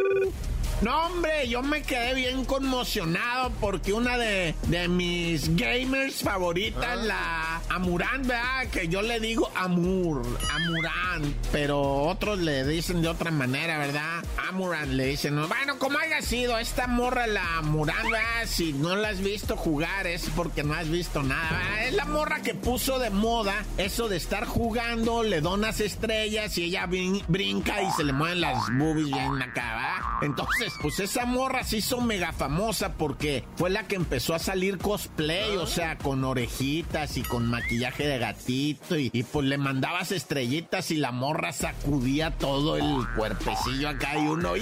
Uhul. 0.00 0.49
No, 0.82 1.04
hombre, 1.04 1.46
yo 1.46 1.62
me 1.62 1.82
quedé 1.82 2.14
bien 2.14 2.46
conmocionado 2.46 3.52
porque 3.60 3.92
una 3.92 4.16
de, 4.16 4.54
mis 4.88 5.54
gamers 5.54 6.22
favoritas, 6.22 6.86
ah. 6.90 6.96
la 6.96 7.60
Amurán, 7.68 8.22
¿verdad? 8.22 8.66
Que 8.72 8.88
yo 8.88 9.02
le 9.02 9.20
digo 9.20 9.50
Amur, 9.54 10.22
Amurán, 10.50 11.34
pero 11.52 11.82
otros 11.82 12.38
le 12.38 12.64
dicen 12.64 13.02
de 13.02 13.08
otra 13.08 13.30
manera, 13.30 13.76
¿verdad? 13.76 14.24
Amurán 14.48 14.96
le 14.96 15.04
dicen, 15.04 15.36
bueno, 15.48 15.78
como 15.78 15.98
haya 15.98 16.22
sido, 16.22 16.58
esta 16.58 16.86
morra, 16.86 17.26
la 17.26 17.58
Amurán, 17.58 18.10
¿verdad? 18.10 18.46
Si 18.46 18.72
no 18.72 18.96
la 18.96 19.10
has 19.10 19.20
visto 19.20 19.58
jugar 19.58 20.06
es 20.06 20.30
porque 20.34 20.62
no 20.64 20.72
has 20.72 20.88
visto 20.88 21.22
nada, 21.22 21.84
Es 21.84 21.92
la 21.92 22.06
morra 22.06 22.40
que 22.40 22.54
puso 22.54 22.98
de 22.98 23.10
moda 23.10 23.54
eso 23.76 24.08
de 24.08 24.16
estar 24.16 24.46
jugando, 24.46 25.22
le 25.22 25.42
donas 25.42 25.80
estrellas 25.80 26.56
y 26.56 26.64
ella 26.64 26.86
brinca 26.86 27.82
y 27.82 27.90
se 27.92 28.04
le 28.04 28.14
mueven 28.14 28.40
las 28.40 28.66
boobies 28.78 29.08
bien 29.08 29.42
acá, 29.42 29.74
¿verdad? 29.74 30.10
Entonces, 30.22 30.69
pues 30.80 31.00
esa 31.00 31.26
morra 31.26 31.64
se 31.64 31.78
hizo 31.78 32.00
mega 32.00 32.32
famosa 32.32 32.94
porque 32.94 33.44
fue 33.56 33.70
la 33.70 33.86
que 33.86 33.96
empezó 33.96 34.34
a 34.34 34.38
salir 34.38 34.78
cosplay, 34.78 35.56
o 35.56 35.66
sea, 35.66 35.98
con 35.98 36.24
orejitas 36.24 37.16
y 37.16 37.22
con 37.22 37.48
maquillaje 37.48 38.06
de 38.06 38.18
gatito 38.18 38.98
y, 38.98 39.10
pues 39.32 39.46
le 39.46 39.58
mandabas 39.58 40.12
estrellitas 40.12 40.90
y 40.90 40.96
la 40.96 41.12
morra 41.12 41.52
sacudía 41.52 42.36
todo 42.36 42.76
el 42.76 43.06
cuerpecillo 43.16 43.88
acá 43.88 44.16
y 44.16 44.26
uno... 44.26 44.54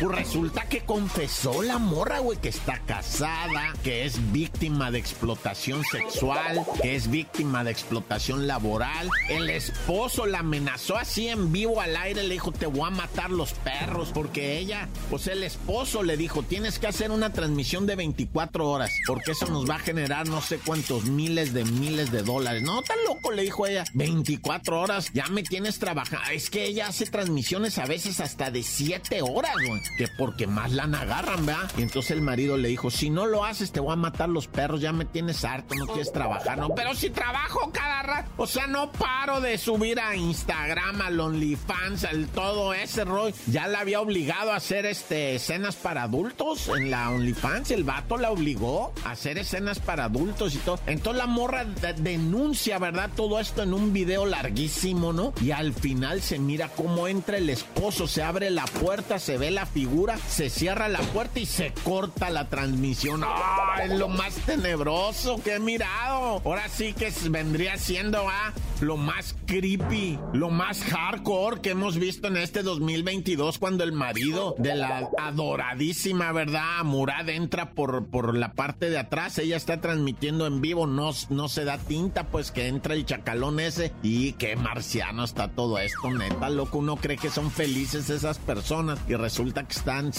Pues 0.00 0.16
resulta 0.16 0.68
que 0.68 0.80
confesó 0.80 1.62
la 1.62 1.78
morra, 1.78 2.18
güey, 2.18 2.36
que 2.38 2.48
está 2.48 2.80
casada, 2.80 3.72
que 3.84 4.04
es 4.04 4.32
víctima 4.32 4.90
de 4.90 4.98
explotación 4.98 5.84
sexual, 5.84 6.66
que 6.82 6.96
es 6.96 7.08
víctima 7.08 7.62
de 7.62 7.70
explotación 7.70 8.48
laboral. 8.48 9.08
El 9.28 9.48
esposo 9.50 10.26
la 10.26 10.40
amenazó 10.40 10.96
así 10.96 11.28
en 11.28 11.52
vivo 11.52 11.80
al 11.80 11.96
aire, 11.96 12.24
le 12.24 12.34
dijo, 12.34 12.50
te 12.50 12.66
voy 12.66 12.88
a 12.88 12.90
matar 12.90 13.30
los 13.30 13.52
perros, 13.52 14.10
porque 14.12 14.58
ella, 14.58 14.88
pues 15.10 15.28
el 15.28 15.44
esposo 15.44 16.02
le 16.02 16.16
dijo, 16.16 16.42
tienes 16.42 16.80
que 16.80 16.88
hacer 16.88 17.12
una 17.12 17.32
transmisión 17.32 17.86
de 17.86 17.94
24 17.94 18.68
horas, 18.68 18.90
porque 19.06 19.30
eso 19.30 19.46
nos 19.46 19.70
va 19.70 19.76
a 19.76 19.80
generar 19.80 20.28
no 20.28 20.40
sé 20.40 20.58
cuántos 20.58 21.04
miles 21.04 21.54
de 21.54 21.64
miles 21.64 22.10
de 22.10 22.22
dólares. 22.22 22.62
No, 22.62 22.82
tan 22.82 22.98
loco, 23.06 23.30
le 23.30 23.42
dijo 23.42 23.64
ella, 23.64 23.84
24 23.94 24.80
horas, 24.80 25.12
ya 25.14 25.28
me 25.28 25.44
tienes 25.44 25.78
trabajando. 25.78 26.30
Es 26.30 26.50
que 26.50 26.64
ella 26.64 26.88
hace 26.88 27.06
transmisiones 27.06 27.78
a 27.78 27.86
veces 27.86 28.18
hasta 28.18 28.50
de 28.50 28.64
7 28.64 29.22
horas, 29.22 29.54
güey 29.68 29.83
que 29.96 30.08
porque 30.08 30.46
más 30.46 30.72
lana 30.72 31.02
agarran, 31.02 31.46
¿verdad? 31.46 31.70
Y 31.76 31.82
entonces 31.82 32.10
el 32.12 32.20
marido 32.20 32.56
le 32.56 32.68
dijo, 32.68 32.90
si 32.90 33.10
no 33.10 33.26
lo 33.26 33.44
haces 33.44 33.72
te 33.72 33.80
voy 33.80 33.92
a 33.92 33.96
matar 33.96 34.28
los 34.28 34.46
perros, 34.46 34.80
ya 34.80 34.92
me 34.92 35.04
tienes 35.04 35.44
harto, 35.44 35.74
no 35.74 35.86
quieres 35.86 36.12
trabajar, 36.12 36.58
no, 36.58 36.70
pero 36.74 36.94
si 36.94 37.10
trabajo 37.10 37.70
cada 37.72 38.02
rato, 38.02 38.30
o 38.36 38.46
sea, 38.46 38.66
no 38.66 38.90
paro 38.92 39.40
de 39.40 39.58
subir 39.58 40.00
a 40.00 40.16
Instagram, 40.16 41.00
al 41.00 41.18
OnlyFans, 41.18 42.04
al 42.04 42.26
todo 42.28 42.74
ese 42.74 43.04
rollo, 43.04 43.34
ya 43.46 43.68
la 43.68 43.80
había 43.80 44.00
obligado 44.00 44.52
a 44.52 44.56
hacer 44.56 44.86
este 44.86 45.36
escenas 45.36 45.76
para 45.76 46.04
adultos 46.04 46.68
en 46.68 46.90
la 46.90 47.10
OnlyFans, 47.10 47.70
el 47.70 47.84
vato 47.84 48.16
la 48.16 48.30
obligó 48.30 48.92
a 49.04 49.12
hacer 49.12 49.38
escenas 49.38 49.78
para 49.78 50.04
adultos 50.04 50.54
y 50.54 50.58
todo, 50.58 50.80
entonces 50.86 51.18
la 51.18 51.26
morra 51.26 51.64
denuncia, 51.64 52.78
¿verdad? 52.78 53.10
Todo 53.14 53.40
esto 53.40 53.62
en 53.62 53.74
un 53.74 53.92
video 53.92 54.26
larguísimo, 54.26 55.12
¿no? 55.12 55.32
Y 55.40 55.50
al 55.50 55.72
final 55.72 56.20
se 56.22 56.38
mira 56.38 56.68
cómo 56.68 57.08
entra 57.08 57.36
el 57.36 57.50
esposo, 57.50 58.06
se 58.06 58.22
abre 58.22 58.50
la 58.50 58.64
puerta, 58.64 59.18
se 59.18 59.38
ve 59.38 59.50
la 59.50 59.66
figura, 59.74 60.16
se 60.28 60.48
cierra 60.50 60.88
la 60.88 61.00
puerta 61.00 61.40
y 61.40 61.46
se 61.46 61.72
corta 61.82 62.30
la 62.30 62.48
transmisión. 62.48 63.22
¡Ah! 63.24 63.80
Es 63.82 63.90
lo 63.90 64.08
más 64.08 64.34
tenebroso 64.46 65.42
que 65.42 65.54
he 65.54 65.58
mirado. 65.58 66.40
Ahora 66.44 66.68
sí 66.68 66.92
que 66.92 67.12
vendría 67.28 67.76
siendo 67.76 68.24
¿ah? 68.28 68.52
Lo 68.80 68.96
más 68.96 69.34
creepy, 69.46 70.18
lo 70.32 70.50
más 70.50 70.82
hardcore 70.84 71.60
que 71.60 71.70
hemos 71.70 71.98
visto 71.98 72.28
en 72.28 72.36
este 72.36 72.62
2022 72.62 73.58
cuando 73.58 73.84
el 73.84 73.92
marido 73.92 74.54
de 74.58 74.74
la 74.74 75.08
adoradísima, 75.18 76.32
¿verdad? 76.32 76.82
Murad 76.84 77.28
entra 77.28 77.70
por, 77.70 78.06
por 78.06 78.36
la 78.36 78.52
parte 78.52 78.90
de 78.90 78.98
atrás. 78.98 79.38
Ella 79.38 79.56
está 79.56 79.80
transmitiendo 79.80 80.46
en 80.46 80.60
vivo, 80.60 80.86
no, 80.86 81.10
no 81.30 81.48
se 81.48 81.64
da 81.64 81.78
tinta, 81.78 82.24
pues 82.24 82.50
que 82.50 82.68
entra 82.68 82.94
el 82.94 83.06
chacalón 83.06 83.60
ese. 83.60 83.92
Y 84.02 84.32
qué 84.32 84.56
marciano 84.56 85.24
está 85.24 85.48
todo 85.48 85.78
esto, 85.78 86.10
neta, 86.10 86.50
loco. 86.50 86.78
Uno 86.78 86.96
cree 86.96 87.16
que 87.16 87.30
son 87.30 87.50
felices 87.50 88.10
esas 88.10 88.38
personas 88.38 88.98
y 89.08 89.14
resulta 89.14 89.64
que 89.64 89.74
están 89.74 90.12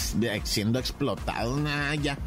siendo 0.44 0.80
explotados. 0.80 1.62
ya. 2.02 2.18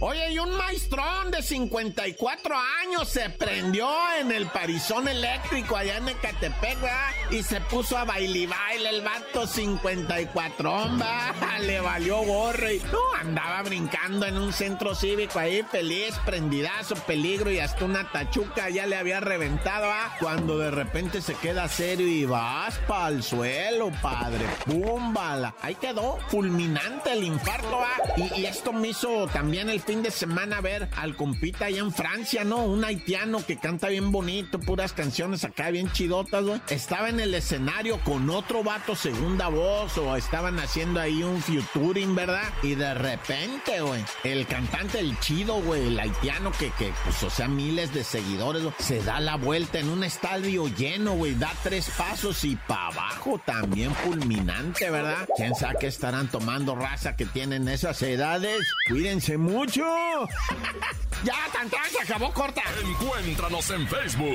Oye, 0.00 0.32
y 0.32 0.38
un 0.38 0.54
maestrón 0.56 1.30
de 1.30 1.42
54 1.42 2.54
años 2.82 3.08
se 3.08 3.30
prendió 3.30 3.88
en 4.20 4.30
el 4.30 4.46
parizón 4.66 5.06
eléctrico 5.06 5.76
allá 5.76 5.98
en 5.98 6.08
Ecatepec, 6.08 6.80
¿verdad? 6.80 7.10
Y 7.30 7.44
se 7.44 7.60
puso 7.60 7.96
a 7.96 8.04
baile 8.04 8.48
baile 8.48 8.88
el 8.88 9.00
vato 9.00 9.46
54, 9.46 10.72
hombre, 10.72 11.06
le 11.60 11.78
valió 11.78 12.18
gorro 12.22 12.68
y 12.68 12.80
no, 12.90 12.98
andaba 13.20 13.62
brincando 13.62 14.26
en 14.26 14.36
un 14.36 14.52
centro 14.52 14.96
cívico 14.96 15.38
ahí, 15.38 15.62
feliz, 15.70 16.16
prendidazo, 16.24 16.96
peligro 16.96 17.52
y 17.52 17.60
hasta 17.60 17.84
una 17.84 18.10
tachuca 18.10 18.68
ya 18.68 18.86
le 18.86 18.96
había 18.96 19.20
reventado, 19.20 19.86
¿ah? 19.86 20.16
Cuando 20.18 20.58
de 20.58 20.72
repente 20.72 21.22
se 21.22 21.34
queda 21.34 21.68
serio 21.68 22.08
y 22.08 22.24
vas 22.24 22.76
para 22.88 23.10
el 23.10 23.22
suelo, 23.22 23.92
padre. 24.02 24.46
¡Pum! 24.64 25.14
Bala. 25.14 25.54
Ahí 25.62 25.76
quedó, 25.76 26.18
fulminante 26.26 27.12
el 27.12 27.22
infarto, 27.22 27.80
¿ah? 27.80 28.02
Y, 28.16 28.40
y 28.40 28.46
esto 28.46 28.72
me 28.72 28.88
hizo 28.88 29.28
también 29.28 29.70
el 29.70 29.80
fin 29.80 30.02
de 30.02 30.10
semana 30.10 30.60
ver 30.60 30.88
al 30.96 31.14
compita 31.14 31.66
allá 31.66 31.78
en 31.78 31.92
Francia, 31.92 32.42
¿no? 32.42 32.64
Un 32.64 32.84
haitiano 32.84 33.46
que 33.46 33.58
canta 33.58 33.88
bien 33.88 34.10
bonito, 34.10 34.55
puras 34.58 34.92
canciones 34.92 35.44
acá 35.44 35.70
bien 35.70 35.90
chidotas, 35.92 36.44
güey. 36.44 36.60
Estaba 36.68 37.08
en 37.08 37.20
el 37.20 37.34
escenario 37.34 37.98
con 38.04 38.28
otro 38.30 38.62
vato 38.62 38.94
segunda 38.94 39.48
voz 39.48 39.96
o 39.98 40.16
estaban 40.16 40.58
haciendo 40.58 41.00
ahí 41.00 41.22
un 41.22 41.42
featuring, 41.42 42.14
¿verdad? 42.14 42.48
Y 42.62 42.74
de 42.74 42.94
repente, 42.94 43.80
güey, 43.80 44.04
el 44.24 44.46
cantante, 44.46 45.00
el 45.00 45.18
chido, 45.20 45.60
güey, 45.62 45.88
el 45.88 45.98
haitiano 45.98 46.52
que, 46.52 46.70
que, 46.72 46.92
pues, 47.04 47.22
o 47.22 47.30
sea, 47.30 47.48
miles 47.48 47.92
de 47.92 48.04
seguidores, 48.04 48.62
se 48.78 49.02
da 49.02 49.20
la 49.20 49.36
vuelta 49.36 49.78
en 49.78 49.88
un 49.88 50.04
estadio 50.04 50.68
lleno, 50.68 51.12
güey, 51.12 51.34
da 51.34 51.52
tres 51.62 51.90
pasos 51.96 52.44
y 52.44 52.56
para 52.56 52.88
abajo 52.88 53.40
también 53.44 53.94
fulminante, 53.94 54.90
¿verdad? 54.90 55.28
¿Quién 55.36 55.54
sabe 55.54 55.76
qué 55.80 55.86
estarán 55.86 56.28
tomando 56.28 56.74
raza 56.74 57.16
que 57.16 57.26
tienen 57.26 57.68
esas 57.68 58.00
edades? 58.02 58.58
Cuídense 58.88 59.36
mucho 59.36 59.84
ya, 61.24 61.34
tan, 61.52 61.68
se 61.90 62.02
acabó 62.02 62.32
corta. 62.32 62.62
Encuéntranos 62.82 63.70
en 63.70 63.86
Facebook, 63.88 64.26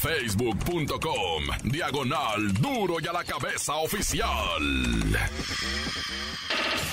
facebook.com, 0.00 1.44
diagonal 1.64 2.52
duro 2.54 2.96
y 3.00 3.06
a 3.06 3.12
la 3.12 3.24
cabeza 3.24 3.76
oficial. 3.76 4.62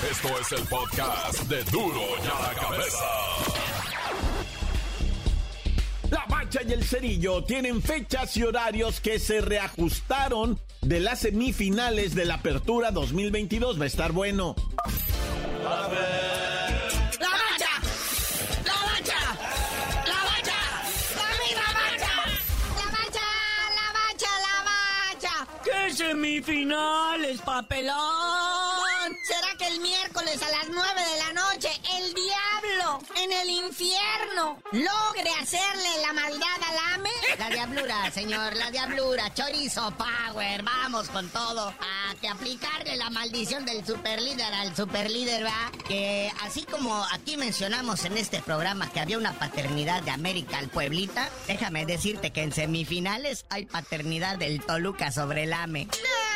Esto 0.10 0.40
es 0.40 0.52
el 0.52 0.68
podcast 0.68 1.44
de 1.44 1.64
duro 1.66 2.02
y 2.24 2.28
a 2.28 2.48
la 2.48 2.54
cabeza. 2.60 3.06
La 6.10 6.26
Bacha 6.30 6.62
y 6.68 6.74
el 6.74 6.84
Cerillo 6.84 7.44
tienen 7.44 7.82
fechas 7.82 8.36
y 8.38 8.44
horarios 8.44 9.00
que 9.00 9.20
se 9.20 9.42
reajustaron 9.42 10.60
de 10.82 11.00
las 11.00 11.22
semifinales 11.22 12.14
de 12.16 12.26
la 12.26 12.36
Apertura 12.36 12.92
2022. 12.92 13.80
Va 13.80 13.86
a 13.86 13.88
estar 13.88 14.12
bueno. 14.12 14.56
A 15.66 15.88
ver. 15.88 16.53
Semifinales, 25.94 27.42
papelón. 27.42 27.94
¿Será 29.24 29.56
que 29.58 29.68
el 29.68 29.80
miércoles 29.82 30.42
a 30.42 30.50
las 30.50 30.70
9 30.70 31.02
de 31.12 31.18
la 31.20 31.34
noche 31.34 31.70
el 31.98 32.14
diablo 32.14 33.00
en 33.16 33.32
el 33.32 33.50
infierno 33.50 34.62
logre 34.72 35.30
hacerle 35.42 36.02
la 36.02 36.14
maldad 36.14 36.58
al 36.70 36.73
AME? 36.73 36.73
La 37.44 37.50
diablura, 37.50 38.10
señor, 38.10 38.56
la 38.56 38.72
diablura. 38.72 39.34
Chorizo 39.34 39.94
Power, 39.98 40.64
vamos 40.64 41.10
con 41.10 41.28
todo. 41.28 41.68
A 41.68 42.16
que 42.22 42.30
aplicarle 42.30 42.96
la 42.96 43.10
maldición 43.10 43.66
del 43.66 43.86
superlíder 43.86 44.54
al 44.54 44.74
superlíder, 44.74 45.44
¿va? 45.46 45.70
Que 45.86 46.32
así 46.42 46.64
como 46.64 47.06
aquí 47.12 47.36
mencionamos 47.36 48.06
en 48.06 48.18
este 48.18 48.42
programa 48.42 48.90
que 48.90 49.02
había 49.02 49.18
una 49.18 49.34
paternidad 49.34 50.04
de 50.04 50.12
América 50.12 50.58
al 50.58 50.70
Pueblita, 50.70 51.30
déjame 51.46 51.86
decirte 51.86 52.32
que 52.32 52.44
en 52.44 52.54
semifinales 52.54 53.46
hay 53.50 53.66
paternidad 53.66 54.38
del 54.38 54.62
Toluca 54.62 55.12
sobre 55.12 55.44
el 55.44 55.52
AME. 55.52 55.90
ya, 55.92 56.33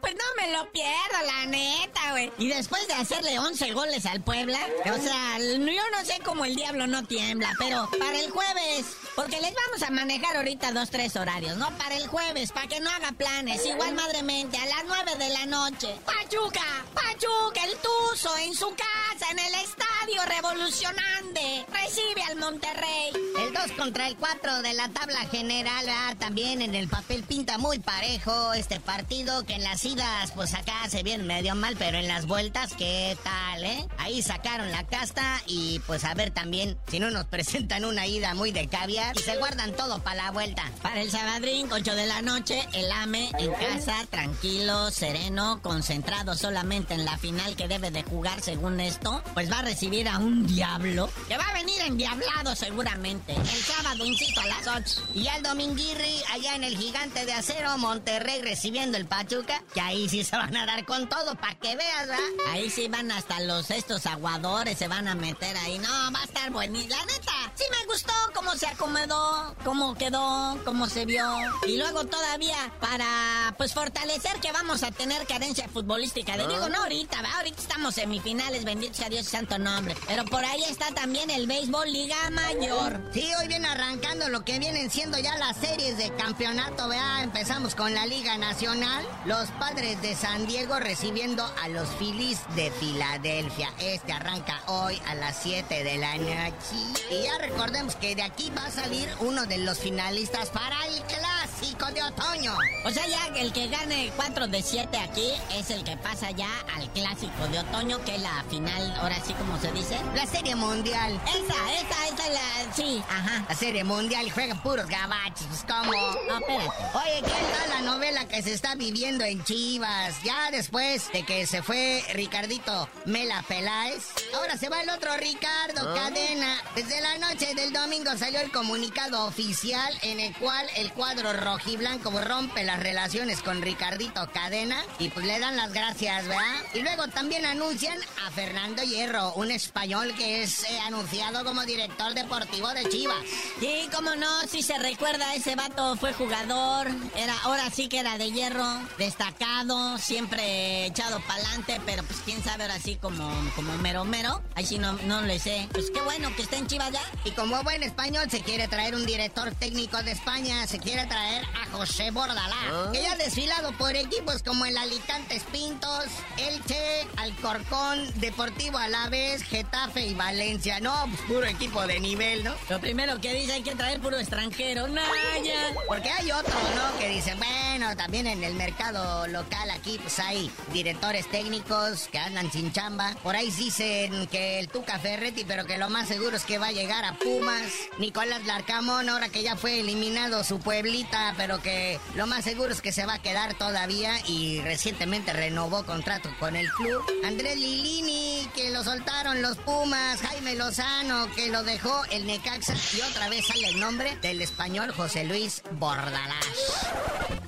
pues 0.00 0.14
no 0.14 0.42
me 0.42 0.52
lo 0.52 0.70
pierdo, 0.70 1.26
la 1.26 1.46
neta, 1.46 2.10
güey. 2.12 2.32
Y 2.38 2.48
después 2.48 2.86
de 2.88 2.94
hacerle 2.94 3.38
11 3.38 3.72
goles 3.72 4.06
al 4.06 4.20
Puebla, 4.20 4.58
o 4.84 4.98
sea, 4.98 5.38
yo 5.38 5.82
no 5.90 6.04
sé 6.04 6.20
cómo 6.24 6.44
el 6.44 6.56
diablo 6.56 6.86
no 6.86 7.04
tiembla, 7.04 7.52
pero 7.58 7.88
para 7.98 8.18
el 8.18 8.30
jueves, 8.30 8.86
porque 9.14 9.40
les 9.40 9.54
vamos 9.54 9.82
a 9.82 9.90
manejar 9.90 10.36
ahorita 10.36 10.72
dos, 10.72 10.90
tres 10.90 11.16
horarios, 11.16 11.56
¿no? 11.56 11.70
Para 11.78 11.96
el 11.96 12.06
jueves, 12.06 12.52
para 12.52 12.68
que 12.68 12.80
no 12.80 12.90
haga 12.90 13.12
planes, 13.12 13.64
igual 13.66 13.94
madremente, 13.94 14.56
a 14.58 14.66
las 14.66 14.84
9 14.86 15.16
de 15.18 15.28
la 15.30 15.46
noche. 15.46 15.94
Pachuca, 16.04 16.84
Pachuca, 16.94 17.64
el 17.64 17.76
Tuzo, 17.78 18.36
en 18.38 18.54
su 18.54 18.68
casa, 18.70 19.30
en 19.30 19.38
el 19.38 19.54
estadio 19.54 20.24
revolucionante, 20.26 21.66
recibe 21.72 22.22
al 22.28 22.36
Monterrey. 22.36 23.12
El 23.38 23.52
2 23.52 23.72
contra 23.76 24.08
el 24.08 24.16
4 24.16 24.62
de 24.62 24.74
la 24.74 24.88
tabla 24.88 25.20
general, 25.30 25.86
ah, 25.88 26.14
también 26.18 26.62
en 26.62 26.74
el 26.74 26.88
papel 26.88 27.22
pinta 27.24 27.58
muy 27.58 27.78
parejo 27.78 28.52
este 28.54 28.80
partido, 28.80 29.44
que 29.44 29.54
en 29.54 29.64
las 29.64 29.84
idas, 29.88 30.32
pues 30.32 30.54
acá 30.54 30.88
se 30.88 31.02
viene 31.02 31.24
medio 31.24 31.54
mal, 31.54 31.76
pero 31.78 31.98
en 31.98 32.08
las 32.08 32.26
vueltas, 32.26 32.74
¿qué 32.74 33.16
tal, 33.22 33.64
eh? 33.64 33.86
Ahí 33.96 34.22
sacaron 34.22 34.70
la 34.70 34.86
casta 34.86 35.40
y 35.46 35.78
pues 35.80 36.04
a 36.04 36.14
ver 36.14 36.30
también 36.30 36.76
si 36.88 37.00
no 37.00 37.10
nos 37.10 37.24
presentan 37.28 37.84
una 37.84 38.06
ida 38.06 38.34
muy 38.34 38.52
de 38.52 38.68
caviar 38.68 39.16
y 39.16 39.22
se 39.22 39.36
guardan 39.36 39.72
todo 39.72 40.02
para 40.02 40.24
la 40.24 40.30
vuelta. 40.30 40.64
Para 40.82 41.00
el 41.00 41.10
Sabadrín, 41.10 41.72
8 41.72 41.94
de 41.94 42.06
la 42.06 42.22
noche, 42.22 42.68
el 42.74 42.90
AME 42.92 43.30
en 43.38 43.52
casa, 43.54 44.04
tranquilo, 44.10 44.90
sereno, 44.90 45.60
concentrado 45.62 46.34
solamente 46.34 46.94
en 46.94 47.04
la 47.04 47.16
final 47.16 47.56
que 47.56 47.68
debe 47.68 47.90
de 47.90 48.02
jugar 48.02 48.40
según 48.42 48.80
esto, 48.80 49.22
pues 49.34 49.50
va 49.50 49.60
a 49.60 49.62
recibir 49.62 50.08
a 50.08 50.18
un 50.18 50.46
diablo 50.46 51.10
que 51.28 51.36
va 51.38 51.44
a 51.48 51.54
venir 51.54 51.80
endiablado 51.80 52.54
seguramente. 52.54 53.34
El 53.34 53.46
sábado, 53.46 54.04
insisto, 54.04 54.40
a 54.40 54.46
las 54.46 54.66
8. 54.66 55.08
Y 55.14 55.28
al 55.28 55.42
Dominguirri, 55.42 56.22
allá 56.34 56.54
en 56.56 56.64
el 56.64 56.76
gigante 56.76 57.24
de 57.24 57.32
acero, 57.32 57.76
Monterrey 57.78 58.42
recibiendo 58.42 58.98
el 58.98 59.06
Pachuca, 59.06 59.62
ahí 59.80 60.08
sí 60.08 60.24
se 60.24 60.36
van 60.36 60.56
a 60.56 60.66
dar 60.66 60.84
con 60.84 61.08
todo, 61.08 61.34
para 61.34 61.54
que 61.56 61.76
veas, 61.76 62.08
¿verdad? 62.08 62.24
Ahí 62.50 62.70
sí 62.70 62.88
van 62.88 63.10
hasta 63.10 63.40
los 63.40 63.70
estos 63.70 64.06
aguadores, 64.06 64.78
se 64.78 64.88
van 64.88 65.08
a 65.08 65.14
meter 65.14 65.56
ahí. 65.58 65.78
No, 65.78 65.88
va 66.12 66.20
a 66.20 66.24
estar 66.24 66.50
buenísimo. 66.50 66.94
La 66.96 67.04
neta, 67.06 67.32
sí 67.58 67.64
me 67.70 67.86
gustó 67.86 68.12
cómo 68.34 68.54
se 68.54 68.68
acomodó, 68.68 69.54
cómo 69.64 69.94
quedó, 69.96 70.56
cómo 70.64 70.86
se 70.88 71.04
vio. 71.04 71.26
Y 71.66 71.76
luego 71.76 72.04
todavía 72.04 72.72
para, 72.80 73.52
pues, 73.58 73.74
fortalecer 73.74 74.38
que 74.40 74.52
vamos 74.52 74.84
a 74.84 74.92
tener 74.92 75.26
carencia 75.26 75.68
futbolística. 75.68 76.36
Le 76.36 76.46
digo, 76.46 76.68
no 76.68 76.78
ahorita. 76.82 77.18
Ahorita 77.36 77.60
estamos 77.60 77.96
semifinales, 77.96 78.64
bendito 78.64 78.94
sea 78.94 79.08
Dios 79.08 79.26
y 79.26 79.30
santo 79.30 79.58
nombre. 79.58 79.96
Pero 80.06 80.24
por 80.24 80.44
ahí 80.44 80.62
está 80.64 80.94
también 80.94 81.30
el 81.30 81.46
béisbol 81.46 81.92
Liga 81.92 82.30
Mayor. 82.30 83.00
Sí, 83.12 83.28
hoy 83.40 83.48
viene 83.48 83.66
arrancando 83.66 84.28
lo 84.28 84.44
que 84.44 84.58
vienen 84.60 84.90
siendo 84.90 85.18
ya 85.18 85.36
las 85.36 85.56
series 85.56 85.98
de 85.98 86.14
campeonato, 86.14 86.88
¿verdad? 86.88 87.24
Empezamos 87.24 87.74
con 87.74 87.92
la 87.92 88.06
Liga 88.06 88.38
Nacional. 88.38 89.04
Los 89.24 89.48
padres 89.58 90.00
de 90.00 90.14
San 90.14 90.46
Diego 90.46 90.78
recibiendo 90.78 91.44
a 91.62 91.68
los 91.68 91.88
Phillies 91.98 92.38
de 92.54 92.70
Filadelfia. 92.70 93.72
Este 93.80 94.12
arranca 94.12 94.62
hoy 94.66 95.00
a 95.06 95.16
las 95.16 95.42
7 95.42 95.82
de 95.82 95.98
la 95.98 96.16
noche. 96.16 96.76
Y 97.10 97.22
ya 97.24 97.38
recordemos 97.48 97.96
que 97.96 98.14
de 98.14 98.22
aquí 98.22 98.50
va 98.56 98.66
a 98.66 98.70
salir 98.70 99.08
uno 99.20 99.46
de 99.46 99.58
los 99.58 99.78
finalistas 99.78 100.50
para 100.50 100.86
el 100.86 101.02
clásico 101.02 101.86
de 101.92 102.02
otoño. 102.02 102.54
O 102.84 102.90
sea, 102.90 103.06
ya 103.06 103.26
el 103.40 103.52
que 103.52 103.68
gane 103.68 104.12
4 104.16 104.48
de 104.48 104.62
7 104.62 104.98
aquí 104.98 105.32
es 105.56 105.70
el 105.70 105.82
que 105.84 105.96
pasa 105.96 106.30
ya 106.30 106.48
al 106.76 106.90
clásico 106.92 107.48
de 107.50 107.60
otoño, 107.60 108.02
que 108.04 108.16
es 108.16 108.22
la 108.22 108.44
final, 108.50 108.94
ahora 109.00 109.16
sí 109.24 109.32
como 109.34 109.58
se 109.58 109.72
dice. 109.72 109.96
La 110.14 110.26
serie 110.26 110.54
mundial. 110.54 111.20
Esa, 111.26 111.72
esa, 111.74 112.07
es 112.22 112.32
la. 112.32 112.74
Sí, 112.74 113.02
ajá. 113.08 113.44
La 113.48 113.54
serie 113.54 113.84
mundial 113.84 114.30
juegan 114.30 114.60
puros 114.62 114.86
gabachos, 114.86 115.46
pues 115.48 115.64
cómo. 115.66 115.92
No, 115.92 116.38
espérate. 116.38 116.68
Oye, 116.94 117.22
¿qué 117.22 117.56
tal 117.56 117.70
la 117.70 117.80
novela 117.80 118.28
que 118.28 118.42
se 118.42 118.52
está 118.52 118.74
viviendo 118.74 119.24
en 119.24 119.42
Chivas? 119.44 120.22
Ya 120.22 120.50
después 120.50 121.10
de 121.12 121.24
que 121.24 121.46
se 121.46 121.62
fue 121.62 122.04
Ricardito 122.12 122.88
Mela 123.06 123.42
Peláez, 123.48 124.04
ahora 124.34 124.56
se 124.56 124.68
va 124.68 124.82
el 124.82 124.90
otro 124.90 125.16
Ricardo 125.16 125.94
Cadena. 125.94 126.60
Desde 126.74 127.00
la 127.00 127.18
noche 127.18 127.54
del 127.54 127.72
domingo 127.72 128.16
salió 128.16 128.40
el 128.40 128.50
comunicado 128.52 129.26
oficial 129.26 129.92
en 130.02 130.20
el 130.20 130.34
cual 130.36 130.66
el 130.76 130.92
cuadro 130.92 131.32
rojiblanco 131.32 132.10
rompe 132.20 132.64
las 132.64 132.80
relaciones 132.80 133.42
con 133.42 133.62
Ricardito 133.62 134.28
Cadena 134.32 134.82
y 134.98 135.10
pues 135.10 135.26
le 135.26 135.38
dan 135.38 135.56
las 135.56 135.72
gracias, 135.72 136.26
¿verdad? 136.26 136.64
Y 136.74 136.80
luego 136.80 137.08
también 137.08 137.46
anuncian 137.46 137.98
a 138.26 138.30
Fernando 138.30 138.82
Hierro, 138.82 139.32
un 139.34 139.50
español 139.50 140.14
que 140.16 140.42
es 140.42 140.64
eh, 140.64 140.78
anunciado 140.86 141.44
como 141.44 141.64
director 141.64 142.07
deportivo 142.14 142.68
de 142.68 142.88
Chivas. 142.88 143.18
Sí, 143.60 143.88
cómo 143.94 144.14
no, 144.14 144.42
si 144.48 144.62
se 144.62 144.78
recuerda, 144.78 145.34
ese 145.34 145.54
vato 145.54 145.96
fue 145.96 146.12
jugador, 146.12 146.88
era, 147.16 147.34
ahora 147.42 147.70
sí 147.70 147.88
que 147.88 147.98
era 148.00 148.18
de 148.18 148.30
hierro, 148.30 148.66
destacado, 148.98 149.98
siempre 149.98 150.86
echado 150.86 151.20
pa'lante, 151.20 151.80
pero 151.86 152.02
pues 152.04 152.20
quién 152.24 152.42
sabe 152.42 152.64
ahora 152.64 152.78
sí 152.78 152.96
como, 152.96 153.30
como 153.54 153.76
mero 153.78 154.04
mero, 154.04 154.42
ahí 154.54 154.66
sí 154.66 154.78
no, 154.78 154.92
no 155.04 155.22
le 155.22 155.38
sé. 155.38 155.68
Pues 155.72 155.90
qué 155.90 156.00
bueno 156.00 156.34
que 156.34 156.42
esté 156.42 156.56
en 156.56 156.66
Chivas 156.66 156.92
ya. 156.92 157.02
Y 157.24 157.32
como 157.32 157.62
buen 157.62 157.82
español 157.82 158.30
se 158.30 158.40
quiere 158.40 158.68
traer 158.68 158.94
un 158.94 159.06
director 159.06 159.54
técnico 159.54 160.02
de 160.02 160.12
España, 160.12 160.66
se 160.66 160.78
quiere 160.78 161.06
traer 161.06 161.44
a 161.44 161.76
José 161.76 162.10
Bordalá, 162.10 162.90
que 162.92 163.02
ya 163.02 163.12
ha 163.12 163.16
desfilado 163.16 163.72
por 163.72 163.96
equipos 163.96 164.42
como 164.42 164.64
el 164.64 164.76
Alicantes 164.76 165.44
Pintos, 165.52 166.04
Elche, 166.36 167.06
Alcorcón, 167.16 168.08
Deportivo 168.20 168.78
Alaves, 168.78 169.42
Getafe 169.42 170.06
y 170.06 170.14
Valencia. 170.14 170.80
No, 170.80 170.94
pues 171.08 171.20
puro 171.22 171.46
equipo 171.46 171.86
de 171.86 171.97
nivel, 171.98 172.44
¿no? 172.44 172.54
Lo 172.68 172.80
primero 172.80 173.20
que 173.20 173.32
dice 173.34 173.52
hay 173.52 173.62
que 173.62 173.74
traer 173.74 174.00
puro 174.00 174.18
extranjero, 174.18 174.88
Naya. 174.88 175.74
Porque 175.86 176.10
hay 176.10 176.30
otros, 176.30 176.54
¿no? 176.74 176.98
Que 176.98 177.08
dicen, 177.08 177.38
bueno, 177.38 177.96
también 177.96 178.26
en 178.26 178.44
el 178.44 178.54
mercado 178.54 179.26
local 179.26 179.70
aquí, 179.70 179.98
pues 179.98 180.18
hay 180.18 180.50
directores 180.72 181.28
técnicos 181.30 182.08
que 182.10 182.18
andan 182.18 182.50
sin 182.50 182.72
chamba. 182.72 183.14
Por 183.22 183.36
ahí 183.36 183.50
dicen 183.50 184.26
que 184.28 184.58
el 184.58 184.68
Tuca 184.68 184.98
Ferretti, 184.98 185.44
pero 185.44 185.64
que 185.64 185.78
lo 185.78 185.88
más 185.88 186.08
seguro 186.08 186.36
es 186.36 186.44
que 186.44 186.58
va 186.58 186.68
a 186.68 186.72
llegar 186.72 187.04
a 187.04 187.14
Pumas. 187.14 187.62
Nicolás 187.98 188.44
Larcamón, 188.46 189.08
ahora 189.08 189.28
que 189.28 189.42
ya 189.42 189.56
fue 189.56 189.80
eliminado 189.80 190.44
su 190.44 190.58
pueblita, 190.60 191.34
pero 191.36 191.60
que 191.60 191.98
lo 192.14 192.26
más 192.26 192.44
seguro 192.44 192.72
es 192.72 192.80
que 192.80 192.92
se 192.92 193.06
va 193.06 193.14
a 193.14 193.22
quedar 193.22 193.54
todavía 193.54 194.12
y 194.26 194.60
recientemente 194.60 195.32
renovó 195.32 195.84
contrato 195.84 196.30
con 196.38 196.56
el 196.56 196.70
club. 196.72 197.02
Andrés 197.24 197.56
Lilini, 197.56 198.48
que 198.54 198.70
lo 198.70 198.84
soltaron 198.84 199.42
los 199.42 199.56
Pumas. 199.58 200.20
Jaime 200.20 200.54
Lozano, 200.54 201.28
que 201.34 201.48
lo 201.48 201.62
dejó 201.62 201.87
el 202.10 202.26
Necaxa. 202.26 202.74
Y 202.96 203.00
otra 203.02 203.28
vez 203.28 203.46
sale 203.46 203.68
el 203.68 203.80
nombre 203.80 204.16
del 204.16 204.40
español 204.42 204.92
José 204.92 205.24
Luis 205.24 205.62
Bordalás. 205.72 206.46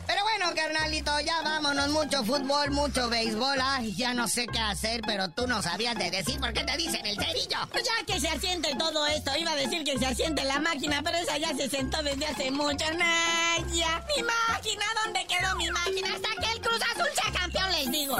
Pero 0.07 0.23
bueno, 0.23 0.55
carnalito, 0.55 1.19
ya 1.21 1.43
vámonos. 1.43 1.89
Mucho 1.89 2.25
fútbol, 2.25 2.71
mucho 2.71 3.09
béisbol. 3.09 3.59
Ay, 3.63 3.95
ya 3.95 4.15
no 4.15 4.29
sé 4.29 4.47
qué 4.47 4.59
hacer, 4.59 5.03
pero 5.07 5.29
tú 5.31 5.47
no 5.47 5.63
sabías 5.63 5.97
de 5.97 6.11
decir 6.11 6.41
por 6.41 6.53
qué 6.53 6.65
te 6.65 6.77
dicen 6.77 7.05
el 7.07 7.17
cerillo. 7.17 7.59
Pues 7.71 7.85
ya 7.85 8.05
que 8.07 8.21
se 8.21 8.29
asiente 8.29 8.75
todo 8.79 9.07
esto, 9.07 9.31
iba 9.39 9.53
a 9.53 9.57
decir 9.57 9.85
que 9.85 9.99
se 9.99 10.07
asiente 10.07 10.45
la 10.45 10.59
máquina, 10.59 11.03
pero 11.05 11.19
esa 11.19 11.39
ya 11.39 11.55
se 11.55 11.69
sentó 11.69 12.03
desde 12.03 12.27
hace 12.27 12.51
mucho. 12.51 12.85
Naya, 12.93 14.05
mi 14.17 14.23
máquina, 14.23 14.85
¿dónde 15.05 15.27
quedó 15.27 15.55
mi 15.57 15.71
máquina? 15.71 16.15
Hasta 16.15 16.29
que 16.41 16.53
el 16.53 16.61
Cruz 16.61 16.81
Azul 16.95 17.09
sea 17.15 17.33
campeón, 17.33 17.73
les 17.73 17.91
digo. 17.91 18.17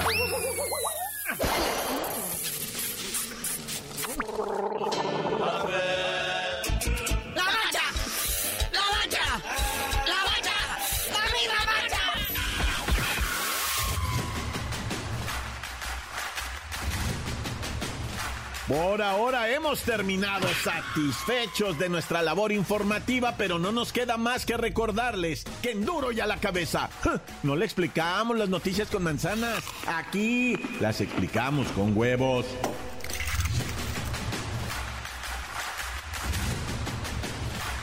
Por 18.71 19.03
ahora 19.03 19.51
hemos 19.51 19.83
terminado 19.83 20.47
satisfechos 20.63 21.77
de 21.77 21.89
nuestra 21.89 22.23
labor 22.23 22.53
informativa, 22.53 23.35
pero 23.37 23.59
no 23.59 23.73
nos 23.73 23.93
queda 23.93 24.17
más 24.17 24.47
que 24.47 24.57
recordarles 24.57 25.43
que 25.61 25.73
en 25.73 25.85
duro 25.85 26.13
y 26.13 26.17
la 26.17 26.37
cabeza 26.37 26.89
no 27.43 27.57
le 27.57 27.65
explicamos 27.65 28.39
las 28.39 28.49
noticias 28.49 28.89
con 28.89 29.03
manzanas, 29.03 29.65
aquí 29.89 30.57
las 30.79 31.01
explicamos 31.01 31.67
con 31.73 31.97
huevos. 31.97 32.47